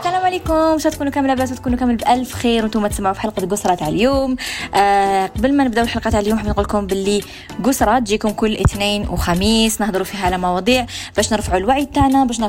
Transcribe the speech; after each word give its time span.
السلام 0.00 0.24
عليكم. 0.24 0.54
واش 0.54 0.82
تكونوا 0.82 1.12
كامل 1.12 1.28
لاباس 1.28 1.52
وتكونوا 1.52 1.78
كامل 1.78 1.96
بألف 1.96 2.32
خير. 2.32 2.62
وأنتم 2.62 2.86
تسمعوا 2.86 3.14
في 3.14 3.20
حلقة 3.20 3.46
قسرة 3.46 3.74
تاع 3.74 3.88
اليوم. 3.88 4.36
آه 4.74 5.26
قبل 5.26 5.56
ما 5.56 5.64
نبداو 5.64 5.84
الحلقة 5.84 6.10
تاع 6.10 6.20
اليوم 6.20 6.38
حاب 6.38 6.48
نقول 6.48 6.64
لكم 6.64 6.86
باللي 6.86 7.22
قسرة 7.64 7.98
تجيكم 7.98 8.30
كل 8.30 8.56
اثنين 8.56 9.08
وخميس. 9.08 9.80
نهضروا 9.80 10.04
فيها 10.04 10.26
على 10.26 10.38
مواضيع 10.38 10.86
باش 11.16 11.32
نرفعوا 11.32 11.58
الوعي 11.58 11.86
تاعنا 11.86 12.24
باش 12.24 12.40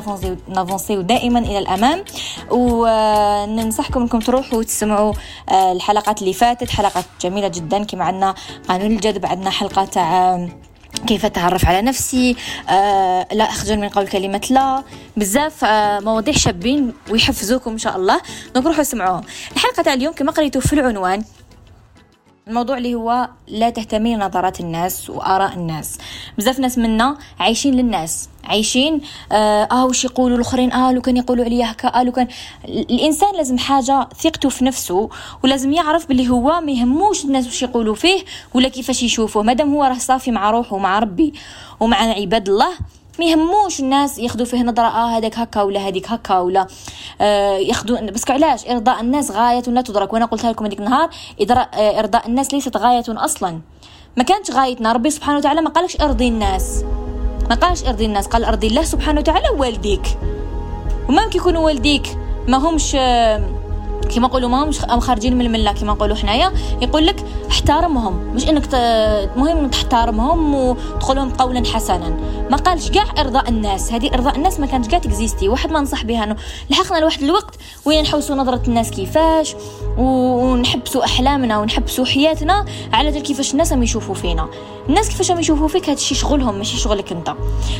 نافونسيو 0.48 1.00
دائما 1.00 1.38
إلى 1.38 1.58
الأمام. 1.58 2.04
وننصحكم 2.50 4.00
إنكم 4.00 4.18
تروحوا 4.18 4.58
وتسمعوا 4.58 5.12
آه 5.48 5.72
الحلقات 5.72 6.22
اللي 6.22 6.32
فاتت. 6.32 6.70
حلقات 6.70 7.04
جميلة 7.20 7.48
جدا 7.48 7.84
كما 7.84 8.04
عندنا 8.04 8.34
قانون 8.68 8.92
الجذب 8.92 9.26
عندنا 9.26 9.50
حلقة 9.50 9.84
تاع 9.84 10.48
كيف 11.06 11.24
أتعرف 11.24 11.66
على 11.66 11.82
نفسي؟ 11.82 12.36
آه 12.68 13.26
لا 13.32 13.44
أخجل 13.44 13.78
من 13.78 13.88
قول 13.88 14.08
كلمة 14.08 14.40
لا. 14.50 14.82
بزاف 15.16 15.64
آه 15.64 16.00
مواضيع 16.00 16.34
شابين 16.34 16.92
ويحفزوكم 17.10 17.70
إن 17.70 17.78
شاء 17.78 17.96
الله. 17.96 18.20
دونك 18.54 18.66
روحوا 18.66 18.82
سمعوهم 18.82 19.22
الحلقة 19.52 19.82
تاع 19.82 19.94
اليوم 19.94 20.14
كما 20.14 20.32
قريتوا 20.32 20.60
في 20.60 20.72
العنوان. 20.72 21.24
الموضوع 22.48 22.78
اللي 22.78 22.94
هو 22.94 23.28
لا 23.48 23.70
تهتمي 23.70 24.16
نظرات 24.16 24.60
الناس 24.60 25.10
وآراء 25.10 25.54
الناس. 25.54 25.98
بزاف 26.38 26.58
ناس 26.58 26.78
منا 26.78 27.16
عايشين 27.40 27.74
للناس 27.74 28.28
عايشين 28.44 29.00
آه, 29.32 29.68
آه 29.72 29.86
وش 29.86 30.04
يقولوا 30.04 30.36
الآخرين؟ 30.36 30.72
آه 30.72 30.92
لو 30.92 31.00
كان 31.00 31.16
يقولوا 31.16 31.44
عليا 31.44 31.70
هكا 31.72 31.88
آه 31.88 32.02
لو 32.02 32.12
كان 32.12 32.28
الإنسان 32.64 33.34
لازم 33.36 33.58
حاجة 33.58 34.08
ثقته 34.22 34.48
في 34.48 34.64
نفسه 34.64 35.10
ولازم 35.44 35.72
يعرف 35.72 36.06
باللي 36.08 36.28
هو 36.28 36.60
ما 36.60 36.72
يهموش 36.72 37.24
الناس 37.24 37.46
وش 37.46 37.62
يقولوا 37.62 37.94
فيه 37.94 38.24
ولا 38.54 38.68
كيفاش 38.68 39.02
يشوفوه. 39.02 39.42
مادام 39.42 39.74
هو 39.74 39.84
راه 39.84 39.94
صافي 39.98 40.30
مع 40.30 40.50
روحه 40.50 40.76
ومع 40.76 40.98
ربي 40.98 41.32
ومع 41.80 41.96
عباد 41.96 42.48
الله 42.48 42.68
ما 43.18 43.24
يهموش 43.24 43.80
الناس 43.80 44.18
ياخذوا 44.18 44.46
فيه 44.46 44.62
نظرة 44.62 44.86
آه 44.86 45.18
هذاك 45.18 45.38
هكا 45.38 45.62
ولا 45.62 45.80
هذيك 45.80 46.08
هكا 46.10 46.38
ولا 46.38 46.66
آه 47.20 47.56
ياخذوا 47.56 48.00
بس 48.00 48.30
علاش؟ 48.30 48.66
إرضاء 48.66 49.00
الناس 49.00 49.30
غاية 49.30 49.62
لا 49.62 49.82
تدرك؟ 49.82 50.12
وأنا 50.12 50.24
قلتها 50.24 50.52
لكم 50.52 50.64
هذيك 50.64 50.78
النهار 50.78 51.10
آه، 51.50 51.98
إرضاء 51.98 52.26
الناس 52.26 52.54
ليست 52.54 52.76
غاية 52.76 53.04
أصلا. 53.08 53.60
ما 54.16 54.24
كانتش 54.24 54.50
غايتنا 54.50 54.92
ربي 54.92 55.10
سبحانه 55.10 55.38
وتعالى 55.38 55.60
ما 55.60 55.70
قالكش 55.70 56.00
إرضي 56.00 56.28
الناس. 56.28 56.84
ما 57.50 57.54
قالش 57.54 57.84
إرضي 57.84 58.06
الناس 58.06 58.26
قال 58.26 58.44
إرضي 58.44 58.66
الله 58.66 58.82
سبحانه 58.82 59.20
وتعالى 59.20 59.48
والديك 59.48 60.18
وممكن 61.08 61.38
يكونوا 61.38 61.64
والديك 61.64 62.18
ما 62.48 62.58
همش 62.58 62.96
آه 62.98 63.61
كما 64.04 64.28
نقولوا 64.28 64.48
ما 64.48 64.64
مش 64.64 64.80
خارجين 64.80 65.36
من 65.38 65.46
الملة 65.46 65.72
كما 65.72 65.92
نقولوا 65.92 66.16
حنايا 66.16 66.52
يقول 66.82 67.06
لك 67.06 67.24
احترمهم. 67.50 68.34
مش 68.34 68.48
إنك 68.48 68.74
مهم 69.36 69.68
تحترمهم 69.68 70.54
وتقولهم 70.54 71.30
قولا 71.30 71.64
حسنا. 71.66 72.16
ما 72.50 72.56
قالش 72.56 72.90
كاع 72.90 73.04
إرضاء 73.18 73.48
الناس. 73.48 73.92
هذه 73.92 74.14
إرضاء 74.14 74.36
الناس 74.36 74.60
ما 74.60 74.66
كانتش 74.66 74.88
كاع 74.88 74.98
تكزيستي. 74.98 75.48
واحد 75.48 75.72
ما 75.72 75.80
نصح 75.80 76.04
بها 76.04 76.24
إنه 76.24 76.36
لحقنا 76.70 76.98
لواحد 76.98 77.22
الوقت 77.22 77.54
وين 77.84 78.02
نحوسوا 78.02 78.36
نظرة 78.36 78.62
الناس 78.68 78.90
كيفاش 78.90 79.54
ونحبسوا 79.98 81.04
أحلامنا 81.04 81.58
ونحبسوا 81.58 82.04
حياتنا 82.04 82.64
على 82.92 83.20
كيفاش 83.20 83.52
الناس 83.52 83.72
يشوفوا 83.72 84.14
فينا. 84.14 84.48
الناس 84.88 85.08
كيفاش 85.08 85.30
هم 85.30 85.40
يشوفوا 85.40 85.68
فيك 85.68 85.84
هذا 85.84 85.92
الشيء 85.92 86.18
شغلهم 86.18 86.54
ماشي 86.54 86.76
شغلك 86.76 87.12
أنت. 87.12 87.34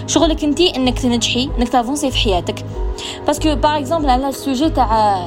شغلك 0.06 0.44
أنت 0.44 0.60
إنك 0.60 0.98
تنجحي 0.98 1.50
إنك 1.58 1.68
ت 1.68 1.73
avancer 1.74 2.10
في 2.10 2.18
حياتك. 2.18 2.64
parce 3.26 3.44
que 3.44 3.54
par 3.54 3.78
exemple 3.78 4.10
على 4.10 4.28
ال 4.28 4.35
sujet 4.35 4.70
تاع 4.70 5.18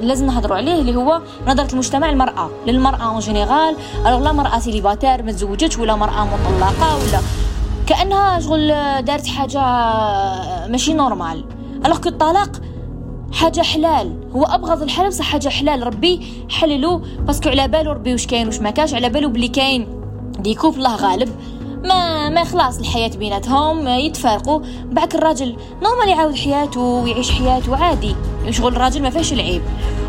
لازم 0.00 0.30
نهضروا 0.36 0.56
عليه 0.56 0.80
اللي 0.80 0.96
هو 0.96 1.22
نظرة 1.46 1.72
المجتمع 1.72 2.10
للمراه 2.10 2.50
للمرأة 2.66 3.12
en 3.12 3.18
général 3.18 3.76
alors 4.06 4.20
لا 4.20 4.32
مرأة 4.32 4.58
célibataire 4.58 5.22
ما 5.22 5.32
تزوجتش 5.32 5.78
ولا 5.78 5.96
مرأة 5.96 6.24
مطلقة 6.24 6.96
ولا 6.96 7.20
كأنها 7.86 8.40
شغل 8.40 8.68
دارت 9.02 9.26
حاجة 9.26 9.60
ماشي 10.66 10.94
normal 10.94 11.44
alors 11.84 11.98
que 11.98 12.08
الطلاق 12.08 12.50
حاجة 13.32 13.60
حلال. 13.60 14.30
هو 14.34 14.44
أبغض 14.44 14.82
الحلال 14.82 15.08
بصح 15.08 15.24
حاجة 15.24 15.48
حلال. 15.48 15.86
ربي 15.86 16.26
حللو 16.50 17.02
parce 17.20 17.38
que 17.38 17.48
على 17.48 17.68
بالو 17.68 17.92
ربي 17.92 18.12
واش 18.12 18.26
كاين 18.26 18.46
واش 18.46 18.58
ما 18.58 18.70
كاش 18.70 18.94
على 18.94 19.08
بالو 19.08 19.28
بلي 19.28 19.48
كاين 19.48 20.02
des 20.38 20.49
couples 20.49 20.74
الله 20.74 20.96
غالب. 20.96 21.28
ما 21.86 22.28
ما 22.28 22.44
خلاص 22.44 22.78
الحياة 22.78 23.08
بيناتهم 23.08 23.88
يتفارقوا. 23.88 24.60
بعد 24.84 25.14
الراجل 25.14 25.56
normal 25.82 26.08
يعاود 26.08 26.34
حياته 26.34 26.80
ويعيش 26.80 27.30
حياته 27.30 27.76
عادي. 27.76 28.16
شغل 28.50 28.72
الراجل 28.72 29.02
ما 29.02 29.10
فيهش 29.10 29.32
العيب. 29.32 29.62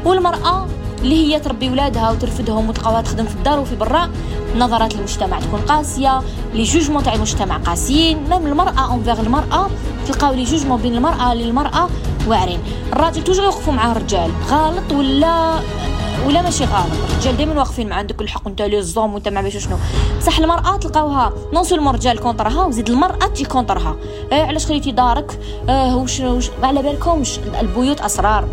والمرأة 0.05 0.67
اللي 1.01 1.15
هي 1.15 1.39
تربي 1.39 1.69
ولادها 1.69 2.11
وترفدهم 2.11 2.69
وتقوى 2.69 3.01
تخدم 3.01 3.25
في 3.25 3.35
الدار 3.35 3.59
وفي 3.59 3.75
برا 3.75 4.09
نظرات 4.57 4.95
المجتمع 4.95 5.39
تكون 5.39 5.59
قاسية 5.59 6.21
les 6.53 6.63
jugements 6.63 7.03
تاع 7.03 7.13
المجتمع 7.13 7.57
قاسيين. 7.57 8.29
même 8.29 8.47
المرأة 8.47 8.91
envers 8.91 9.19
المرأة 9.19 9.69
تلقاو 10.07 10.33
les 10.33 10.43
jugements 10.43 10.81
بين 10.81 10.95
المرأة 10.95 11.33
للمرأة 11.33 11.89
واعرين. 12.27 12.59
الراجل 12.93 13.23
toujours 13.23 13.45
يوقفوا 13.45 13.73
مع 13.73 13.91
الرجال 13.91 14.31
غلط 14.49 14.91
ولا 14.91 15.59
ولا 16.25 16.41
ماشي 16.41 16.63
غلط. 16.65 16.87
الرجال 17.11 17.37
دائما 17.37 17.59
واقفين 17.59 17.89
مع 17.89 17.95
عندك 17.95 18.21
الحق 18.21 18.47
انت 18.47 18.61
les 18.61 18.77
hommes 18.77 19.13
وانت 19.13 19.27
ما 19.27 19.49
شنو. 19.49 19.77
بصح 20.19 20.39
المرأة 20.39 20.77
تلقاوها 20.77 21.33
non 21.53 21.63
seulement 21.63 21.89
الرجال 21.89 22.19
contre 22.19 22.59
ها 22.59 22.65
وزيد 22.65 22.89
المرأة 22.89 23.27
تجي 23.27 23.45
contre 23.45 23.83
ها. 23.83 23.95
إيه 24.31 24.43
علاش 24.43 24.65
خليتي 24.65 24.91
دارك؟ 24.91 25.39
آه 25.69 25.97
وش, 25.97 26.19
وش 26.19 26.49
على 26.63 26.81
بالكمش. 26.81 27.39
البيوت 27.59 28.01
أسرار. 28.01 28.47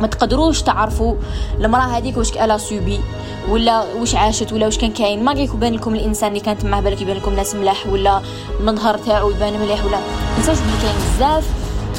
ما 0.00 0.06
تقدروش 0.06 0.62
تعرفوا 0.62 1.14
المرأة 1.60 1.82
هذيك 1.82 2.16
واش 2.16 2.32
elle 2.32 2.58
a 2.58 2.66
subi 2.66 3.00
ولا 3.48 3.84
واش 4.00 4.14
عاشت 4.14 4.52
ولا 4.52 4.66
واش 4.66 4.78
كان 4.78 4.92
كاين. 4.92 5.24
ما 5.24 5.32
يبان 5.32 5.74
لكم 5.74 5.94
الإنسان 5.94 6.28
اللي 6.28 6.40
كانت 6.40 6.64
معاه 6.64 6.80
بالك 6.80 7.02
يبان 7.02 7.16
لكم 7.16 7.34
ناس 7.34 7.54
ملاح 7.54 7.86
ولا 7.86 8.20
المظهر 8.60 8.98
تاعو 8.98 9.30
يبان 9.30 9.60
مليح 9.60 9.84
ولا 9.84 9.98
نساوش 10.38 10.58
بلي 10.58 10.82
كاين 10.82 10.94
بزاف 11.16 11.44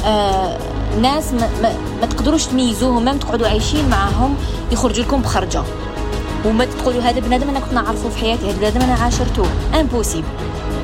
آه 0.06 0.58
ناس 1.02 1.32
ما, 1.32 1.48
ما, 1.62 1.74
ما 2.00 2.06
تقدروش 2.06 2.44
تميزوهم 2.44 3.04
ما 3.04 3.12
تقعدوا 3.16 3.48
عايشين 3.48 3.88
معاهم 3.88 4.34
يخرجوا 4.72 5.04
لكم 5.04 5.22
بخرجة. 5.22 5.62
وما 6.44 6.64
تقولوا 6.64 7.02
هذا 7.02 7.20
بنادم 7.20 7.48
أنا 7.48 7.60
كنت 7.60 7.72
نعرفه 7.72 8.08
في 8.08 8.18
حياتي 8.18 8.50
هذا 8.50 8.58
بنادم 8.58 8.80
أنا 8.80 8.94
عاشرته 8.94 9.46
impossible 9.80 10.24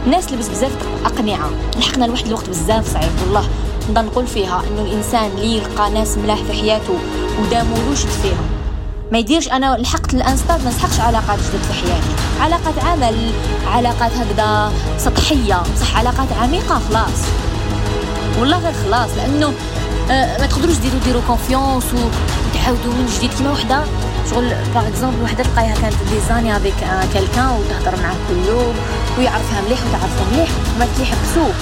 الناس 0.07 0.33
لبس 0.33 0.49
بزاف 0.49 0.73
أقنعة. 1.05 1.51
لحقنا 1.79 2.05
لواحد 2.05 2.27
الوقت 2.27 2.49
بزاف 2.49 2.93
صعيب 2.93 3.11
والله 3.23 3.49
نقدر 3.89 4.03
نقول 4.03 4.27
فيها 4.27 4.63
إنه 4.71 4.83
الإنسان 4.83 5.31
اللي 5.37 5.57
يلقى 5.57 5.91
ناس 5.91 6.19
ملاح 6.19 6.39
في 6.39 6.53
حياته 6.53 6.95
ودامولوش 7.43 7.99
فيهم. 7.99 8.47
ما 9.13 9.19
يديرش 9.19 9.49
أنا 9.49 9.77
لحقت 9.77 10.15
à 10.15 10.20
un 10.20 10.31
stade 10.31 10.57
ما 10.57 10.71
نسحقش 10.71 11.01
علاقات 11.01 11.39
جدد 11.39 11.63
في 11.63 11.73
حياتي. 11.73 12.41
علاقات 12.41 12.85
عمل 12.85 13.17
علاقات 13.67 14.13
هكذا 14.13 14.73
سطحية. 14.99 15.63
بصح 15.75 15.97
علاقات 15.97 16.29
عميقة 16.43 16.81
خلاص. 16.91 17.21
والله 18.41 18.59
غير 18.59 18.73
خلاص 18.73 19.11
لأنه 19.17 19.53
ما 20.11 20.47
تقدروش 20.47 20.77
ديروا 20.77 21.01
ديروا 21.05 21.23
confiance 21.27 21.85
وتعاودوا 21.85 22.93
من 22.93 23.07
جديد. 23.17 23.31
كيما 23.35 23.53
وحدة 23.53 23.85
شغل 24.31 24.55
par 24.75 24.89
exemple 24.89 25.23
وحدة 25.23 25.45
تلقايها 25.45 25.75
كانت 25.75 25.95
des 26.13 26.28
années 26.28 26.57
avec 26.57 26.75
quelqu'un 27.15 27.51
وتهضر 27.51 28.03
معاه 28.03 28.17
كل 28.29 28.49
يوم 28.49 28.75
ويعرفها 29.19 29.61
مليح 29.67 29.79
وتعرفها 29.87 30.25
مليح 30.33 30.49
وما 30.77 30.87
تيحبسوه 30.97 31.53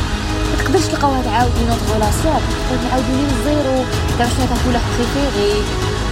ما 0.50 0.64
تقدرش 0.64 0.84
تلقاوها 0.84 1.22
تعاودي 1.22 1.64
une 1.69 1.78
autre 1.91 2.10
relation 2.10 2.41
تعاودوا 2.88 3.16
à 3.16 3.27
zéro. 3.33 3.84
تعرف 4.19 4.31
شنو 4.36 4.47
تاكل 4.47 4.78
préféré 4.99 5.62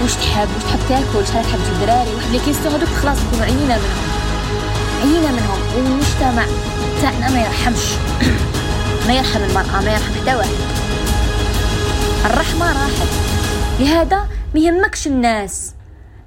واش 0.02 0.14
تحب؟ 0.14 0.48
واش 0.54 0.64
تحب 0.64 0.78
تاكل؟ 0.88 1.26
شحال 1.26 1.44
تحب 1.44 1.58
الدراري؟ 1.72 2.14
واحد 2.14 2.30
les 2.32 2.38
questions 2.38 2.74
هذوك 2.74 2.88
خلاص 3.02 3.18
نكونوا 3.18 3.44
عيينا 3.44 3.76
منهم. 3.76 4.06
عيينا 5.02 5.30
منهم. 5.32 5.58
والمجتمع 5.76 6.44
تاعنا 7.02 7.30
ما 7.30 7.40
يرحمش. 7.40 7.84
ما 9.06 9.12
يرحم 9.14 9.40
المرأة 9.42 9.80
ما 9.84 9.90
يرحم 9.90 10.12
حتى 10.20 10.36
واحد. 10.36 10.85
الرحمة 12.26 12.66
راحت. 12.72 13.08
لهذا 13.80 14.26
ما 14.54 14.60
يهمكش 14.60 15.06
الناس. 15.06 15.74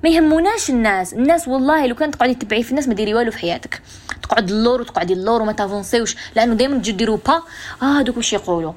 ما 0.04 0.10
يهموناش 0.10 0.70
الناس. 0.70 1.14
الناس 1.14 1.48
والله 1.48 1.86
لو 1.86 1.96
كان 1.96 2.12
تقعدي 2.12 2.36
تبعي 2.36 2.64
في 2.64 2.72
الناس 2.72 2.88
ما 2.88 2.94
ديري 2.94 3.14
والو 3.14 3.32
في 3.32 3.38
حياتك. 3.38 3.82
تقعد 4.24 4.50
اللور 4.50 4.82
وتقعدي 4.82 5.14
اللور 5.14 5.42
وما 5.42 5.52
تافونسيوش. 5.52 6.16
لأنه 6.36 6.54
دائما 6.54 6.78
تجي 6.78 6.92
ديروا 6.92 7.18
pas. 7.28 7.42
آه 7.84 8.02
دوك 8.02 8.18
واش 8.18 8.34
يقولوا؟ 8.34 8.74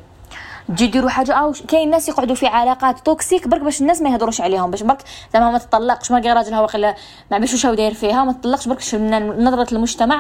تجي 0.68 0.86
ديروا 0.86 1.10
حاجة. 1.10 1.34
آه 1.34 1.52
كاين 1.68 1.90
ناس 1.90 2.08
يقعدوا 2.08 2.34
في 2.34 2.46
علاقات 2.46 3.06
toxique 3.06 3.48
برك 3.48 3.60
باش 3.60 3.80
الناس 3.80 4.02
ما 4.02 4.10
يهضروش 4.10 4.40
عليهم. 4.40 4.70
باش 4.70 4.82
برك 4.82 5.02
زعما 5.32 5.50
ما 5.50 5.58
تطلقش. 5.58 6.10
ما 6.10 6.20
كاع 6.20 6.32
راجلها 6.32 6.60
واقيلا 6.60 6.94
ما 7.30 7.38
باش 7.38 7.52
واش 7.52 7.66
داير 7.66 7.94
فيها. 7.94 8.24
ما 8.24 8.32
تطلقش 8.32 8.68
برك 8.68 8.94
نظرة 9.38 9.74
المجتمع 9.74 10.16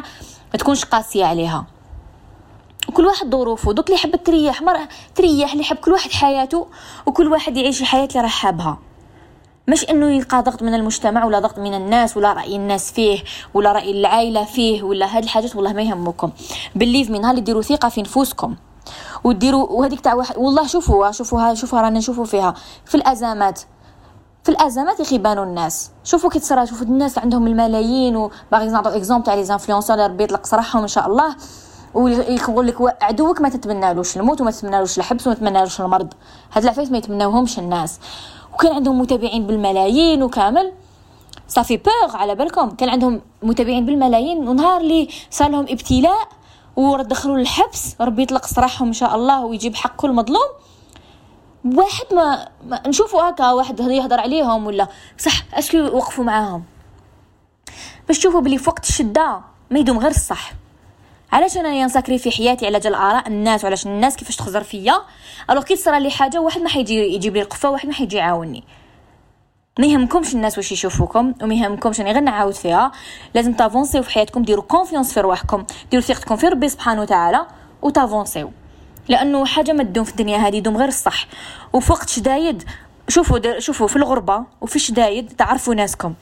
ما 0.52 0.58
تكونش 0.58 0.84
قاسية 0.84 1.24
عليها. 1.24 1.66
وكل 2.88 3.06
واحد 3.06 3.30
ظروفه. 3.30 3.72
دوك 3.72 3.86
اللي 3.86 3.96
يحب 3.96 4.16
تريح 4.16 4.62
مرة 4.62 4.88
تريح 5.14 5.52
اللي 5.52 5.64
يحب 5.64 5.76
كل 5.76 5.92
واحد 5.92 6.10
حياته 6.10 6.66
وكل 7.06 7.28
واحد 7.28 7.56
يعيش 7.56 7.80
الحياة 7.80 8.08
اللي 8.10 8.20
راه 8.20 8.28
حابها. 8.28 8.78
مش 9.68 9.90
إنه 9.90 10.10
يلقى 10.10 10.42
ضغط 10.42 10.62
من 10.62 10.74
المجتمع 10.74 11.24
ولا 11.24 11.38
ضغط 11.38 11.58
من 11.58 11.74
الناس 11.74 12.16
ولا 12.16 12.32
رأي 12.32 12.56
الناس 12.56 12.92
فيه 12.92 13.24
ولا 13.54 13.72
رأي 13.72 13.90
العائلة 13.90 14.44
فيه 14.44 14.82
ولا 14.82 15.16
هاد 15.16 15.22
الحاجات 15.22 15.56
والله 15.56 15.72
ما 15.72 15.82
يهمكم. 15.82 16.30
بالليف 16.74 17.10
من 17.10 17.24
اللي 17.24 17.40
ديروا 17.40 17.62
ثقة 17.62 17.88
في 17.88 18.02
نفوسكم. 18.02 18.56
وديروا 19.24 19.66
وهذيك 19.70 20.00
تاع 20.00 20.14
واحد 20.14 20.38
والله 20.38 20.66
شوفوها 20.66 21.10
شوفوها 21.10 21.54
شوفوها 21.54 21.82
رانا 21.82 21.98
نشوفوا 21.98 22.24
فيها. 22.24 22.54
في 22.84 22.94
الأزمات 22.94 23.60
في 24.44 24.48
الأزمات 24.48 25.14
بانوا 25.14 25.44
الناس. 25.44 25.90
شوفوا 26.04 26.30
كي 26.30 26.38
تصرا 26.38 26.64
شوفوا 26.64 26.86
الناس 26.86 27.18
عندهم 27.18 27.46
الملايين 27.46 28.16
وباغي 28.16 28.66
نعطيو 28.66 28.92
exemple 28.92 29.24
تاع 29.24 29.34
les 29.34 29.44
influenceurs 29.44 29.98
ربي 29.98 30.24
يطلق 30.24 30.46
صراحهم 30.46 30.82
إن 30.82 30.88
شاء 30.88 31.06
الله. 31.06 31.36
ويقول 31.94 32.66
لك 32.66 33.02
عدوك 33.02 33.40
ما 33.40 33.48
تتمنالوش 33.48 34.16
الموت 34.16 34.40
وما 34.40 34.50
تتمنالوش 34.50 34.98
الحبس 34.98 35.26
وما 35.26 35.36
تتمنالوش 35.36 35.80
المرض. 35.80 36.12
هاد 36.52 36.62
العفايس 36.62 36.90
ما 36.90 36.98
يتمناوهمش 36.98 37.58
الناس. 37.58 38.00
وكان 38.54 38.72
عندهم 38.72 39.00
متابعين 39.00 39.46
بالملايين 39.46 40.22
وكامل. 40.22 40.72
صافي 41.48 41.76
بوغ 41.76 42.16
على 42.16 42.34
بالكم. 42.34 42.70
كان 42.70 42.88
عندهم 42.88 43.20
متابعين 43.42 43.86
بالملايين. 43.86 44.48
ونهار 44.48 44.80
اللي 44.80 45.08
صار 45.30 45.50
لهم 45.50 45.66
ابتلاء 45.68 46.28
ودخلوا 46.76 47.38
للحبس 47.38 47.96
ربي 48.00 48.22
يطلق 48.22 48.46
سراحهم 48.46 48.88
إن 48.88 48.92
شاء 48.92 49.14
الله 49.14 49.44
ويجيب 49.44 49.74
حق 49.74 49.96
كل 49.96 50.12
مظلوم. 50.12 50.48
واحد 51.64 52.04
ما, 52.14 52.48
ما 52.66 52.88
نشوفوا 52.88 53.28
هكا 53.28 53.52
واحد 53.52 53.80
يهضر 53.80 54.20
عليهم 54.20 54.66
ولا؟ 54.66 54.88
صح 55.18 55.32
est-ce 55.54 55.70
que 55.70 55.78
وقفوا 55.78 56.24
معاهم. 56.24 56.64
باش 58.08 58.18
تشوفوا 58.18 58.40
بلي 58.40 58.58
في 58.58 58.70
وقت 58.70 58.88
الشدة 58.88 59.40
ما 59.70 59.78
يدوم 59.78 59.98
غير 59.98 60.10
الصح. 60.10 60.52
علاش 61.32 61.56
أنا 61.56 61.74
ينساكري 61.74 62.18
في 62.18 62.30
حياتي 62.30 62.66
على 62.66 62.80
جال 62.80 62.94
اراء 62.94 63.28
الناس 63.28 63.64
وعلاش 63.64 63.86
الناس 63.86 64.16
كيفاش 64.16 64.36
تخزر 64.36 64.62
فيا؟ 64.62 64.94
alors 65.50 65.62
كي 65.62 65.76
تصرى 65.76 66.00
لي 66.00 66.10
حاجة 66.10 66.40
واحد 66.40 66.60
ما 66.60 66.68
حيجي 66.68 66.94
يجيب 66.94 67.34
لي 67.34 67.42
القفة 67.42 67.70
واحد 67.70 67.88
ما 67.88 67.94
حيجي 67.94 68.16
يعاوني 68.16 68.64
ما 69.78 69.86
يهمكمش 69.86 70.34
الناس 70.34 70.58
واش 70.58 70.72
يشوفوكم 70.72 71.34
وما 71.42 71.54
يهمكمش 71.54 72.00
أني 72.00 72.12
غير 72.12 72.22
نعاود 72.22 72.54
فيها. 72.54 72.92
لازم 73.34 73.52
تافونسيو 73.52 74.02
في 74.02 74.10
حياتكم 74.10 74.42
ديروا 74.42 74.64
confiance 74.64 75.14
في 75.14 75.20
رواحكم 75.20 75.64
ديروا 75.90 76.04
ثقتكم 76.04 76.36
في 76.36 76.48
ربي 76.48 76.68
سبحانه 76.68 77.02
وتعالى 77.02 77.46
وتافونسيو. 77.82 78.50
لأنه 79.08 79.44
حاجة 79.44 79.72
ما 79.72 79.82
تدوم 79.82 80.04
في 80.04 80.10
الدنيا 80.10 80.38
هذه 80.38 80.56
يدوم 80.56 80.76
غير 80.76 80.88
الصح. 80.88 81.26
وفي 81.72 81.92
وقت 81.92 82.08
شدايد 82.08 82.62
شوفوا 83.08 83.58
شوفوا 83.58 83.86
في 83.86 83.96
الغربة 83.96 84.44
وفي 84.60 84.76
الشدايد 84.76 85.32
تعرفوا 85.38 85.74
ناسكم. 85.74 86.14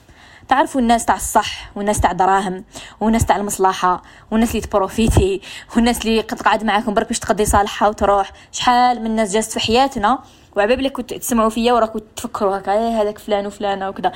تعرفوا 0.51 0.81
الناس 0.81 1.05
تاع 1.05 1.15
الصح 1.15 1.71
والناس 1.75 1.99
تاع 1.99 2.11
دراهم 2.11 2.63
والناس 2.99 3.25
تاع 3.25 3.35
المصلحة 3.35 4.03
والناس 4.31 4.49
اللي 4.49 4.61
تبروفيتي 4.61 5.41
والناس 5.75 6.05
اللي 6.05 6.21
قد 6.21 6.41
قاعد 6.41 6.63
معاكم 6.63 6.93
برك 6.93 7.07
باش 7.07 7.19
تقضي 7.19 7.45
صالحة 7.45 7.89
وتروح. 7.89 8.31
شحال 8.51 8.99
من 8.99 9.05
الناس 9.05 9.33
جات 9.33 9.43
في 9.43 9.59
حياتنا 9.59 10.19
وعلى 10.55 10.79
بالك 10.79 10.91
كنت 10.91 11.13
تسمعوا 11.13 11.49
فيا 11.49 11.73
وراكم 11.73 11.99
تفكروا 12.15 12.57
هكا 12.57 12.71
إيه 12.71 13.01
هذاك 13.01 13.17
فلان 13.17 13.45
وفلانة 13.47 13.89
وكذا. 13.89 14.11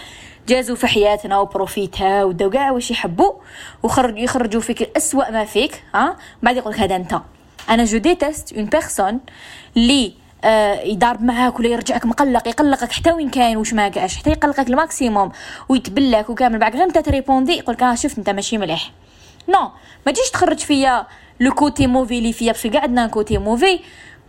جازوا 0.47 0.75
في 0.75 0.87
حياتنا 0.87 1.39
وبروفيتاو 1.39 2.23
وداو 2.23 2.49
كاع 2.49 2.71
واش 2.71 2.91
يحبوا 2.91 3.33
وخرج 3.83 4.17
يخرجوا 4.17 4.61
فيك 4.61 4.81
الأسوأ 4.81 5.31
ما 5.31 5.45
فيك 5.45 5.83
ها؟ 5.93 6.15
بعد 6.43 6.57
يقول 6.57 6.73
لك 6.73 6.79
هذا 6.79 6.95
أنت. 6.95 7.21
أنا 7.69 7.83
je 7.83 7.97
déteste 7.97 8.53
une 8.53 8.65
personne 8.65 9.19
آه 9.77 10.24
يضارب 10.85 11.23
معاك 11.23 11.59
ولا 11.59 11.67
يرجعك 11.67 12.05
مقلق 12.05 12.47
يقلقك 12.47 12.91
حتى 12.91 13.11
وين 13.11 13.29
كاين 13.29 13.57
واش 13.57 13.73
ما 13.73 13.89
كاش 13.89 14.17
حتى 14.17 14.29
يقلقك 14.29 14.67
ال 14.69 14.77
maximum 14.77 15.31
ويتبلك 15.69 16.29
وكامل. 16.29 16.59
بعد 16.59 16.75
غير 16.75 16.83
انت 16.83 16.97
تريبوندي 16.97 17.53
يقولك 17.57 17.83
آه 17.83 17.95
شفت 17.95 18.17
انت 18.17 18.29
ماشي 18.29 18.57
مليح. 18.57 18.91
non 19.49 19.69
ما 20.05 20.11
تجيش 20.11 20.29
تخرج 20.29 20.59
فيا 20.59 21.07
le 21.39 21.51
côté 21.51 21.87
mauvais 21.87 22.17
اللي 22.17 22.33
فيا 22.33 22.51
parce 22.51 22.62
que 22.63 22.69
كاع 22.69 22.81
عندنا 22.81 23.07
côté 23.07 23.37
mauvais 23.37 23.79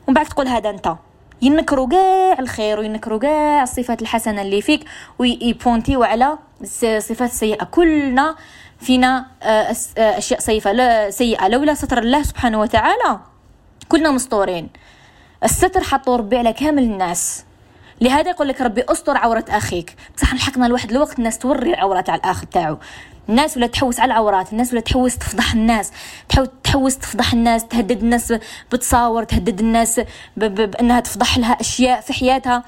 ومن 0.06 0.14
بعد 0.14 0.26
تقول 0.26 0.48
هذا 0.48 0.70
انت. 0.70 0.94
ينكروا 1.42 1.88
كاع 1.88 2.38
الخير 2.38 2.78
وينكروا 2.80 3.18
كاع 3.18 3.62
الصفات 3.62 4.02
الحسنة 4.02 4.42
اللي 4.42 4.62
فيك 4.62 4.84
ويبونتيو 5.18 6.02
على 6.02 6.38
الصفات 6.82 7.30
السيئه 7.30 7.64
كلنا 7.64 8.36
فينا 8.80 9.26
آه، 9.42 9.74
آه، 9.98 10.18
أشياء 10.18 10.40
سيئة. 11.10 11.48
لولا 11.48 11.74
ستر 11.74 11.98
الله 11.98 12.22
سبحانه 12.22 12.60
وتعالى 12.60 13.20
كلنا 13.88 14.10
مستورين 14.10 14.68
الستر 15.44 15.82
حطوا 15.82 16.16
ربي 16.16 16.38
على 16.38 16.52
كامل 16.52 16.82
الناس. 16.82 17.44
لهذا 18.00 18.30
يقول 18.30 18.48
لك 18.48 18.60
ربي 18.60 18.84
أستر 18.88 19.16
عورة 19.16 19.44
أخيك. 19.48 19.96
بصح 20.16 20.34
لحقنا 20.34 20.66
لواحد 20.66 20.90
الوقت 20.90 21.18
الناس 21.18 21.38
توري 21.38 21.70
العورة 21.70 22.00
تاع 22.00 22.14
الأخ 22.14 22.44
تاعو. 22.44 22.78
الناس 23.28 23.56
ولا 23.56 23.66
تحوس 23.66 24.00
على 24.00 24.12
العورات 24.12 24.52
الناس 24.52 24.72
ولا 24.72 24.80
تحوس 24.80 25.18
تفضح 25.18 25.52
الناس. 25.52 25.92
تحوس 26.64 26.98
تفضح 26.98 27.32
الناس 27.32 27.64
تهدد 27.64 28.02
الناس 28.02 28.34
بتصاور 28.72 29.24
تهدد 29.24 29.60
الناس 29.60 30.00
بأنها 30.36 31.00
تفضح 31.00 31.38
لها 31.38 31.60
أشياء 31.60 32.00
في 32.00 32.12
حياتها. 32.12 32.64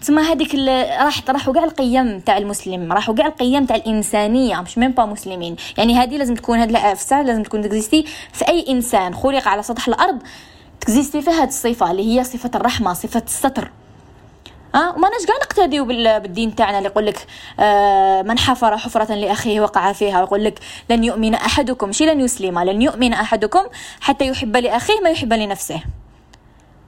تسمى 0.00 0.22
هذيك 0.22 0.54
راح 1.00 1.30
راحوا 1.30 1.54
كاع 1.54 1.64
القيم 1.64 2.20
تاع 2.20 2.38
المسلم 2.38 2.92
راحوا 2.92 3.14
كاع 3.14 3.26
القيم 3.26 3.66
تاع 3.66 3.76
الإنسانية 3.76 4.60
مش 4.60 4.78
ميم 4.78 4.90
با 4.90 5.06
مسلمين. 5.06 5.56
يعني 5.78 5.94
هذه 5.94 6.16
لازم 6.16 6.34
تكون 6.34 6.58
هذه 6.58 6.70
الأفسار 6.70 7.22
لازم 7.22 7.42
تكون 7.42 7.62
تكزيستي. 7.62 8.04
في 8.32 8.48
أي 8.48 8.66
إنسان 8.68 9.14
خلق 9.14 9.48
على 9.48 9.62
سطح 9.62 9.88
الأرض 9.88 10.22
تكزيستي 10.80 11.22
فيها 11.22 11.42
هذه 11.42 11.48
الصفة 11.48 11.90
اللي 11.90 12.18
هي 12.18 12.24
صفة 12.24 12.50
الرحمة 12.54 12.92
صفة 12.92 13.22
الستر. 13.26 13.70
ها؟ 14.74 14.90
وما 14.90 15.08
ناش 15.08 15.26
كاع 15.26 15.36
نقتديو 15.36 15.84
بالدين 15.84 16.54
تاعنا 16.54 16.78
اللي 16.78 16.88
يقول 16.88 17.06
لك 17.06 17.26
آه 17.60 18.22
من 18.22 18.38
حفر 18.38 18.78
حفرة 18.78 19.14
لأخيه 19.14 19.60
وقع 19.60 19.92
فيها 19.92 20.20
ويقول 20.20 20.44
لك 20.44 20.60
لن 20.90 21.04
يؤمن 21.04 21.34
أحدكم. 21.34 21.86
ماشي 21.86 22.06
لن 22.06 22.20
يسلم 22.20 22.58
لن 22.58 22.82
يؤمن 22.82 23.12
أحدكم 23.12 23.62
حتى 24.00 24.26
يحب 24.26 24.56
لأخيه 24.56 25.00
ما 25.00 25.10
يحب 25.10 25.32
لنفسه. 25.32 25.82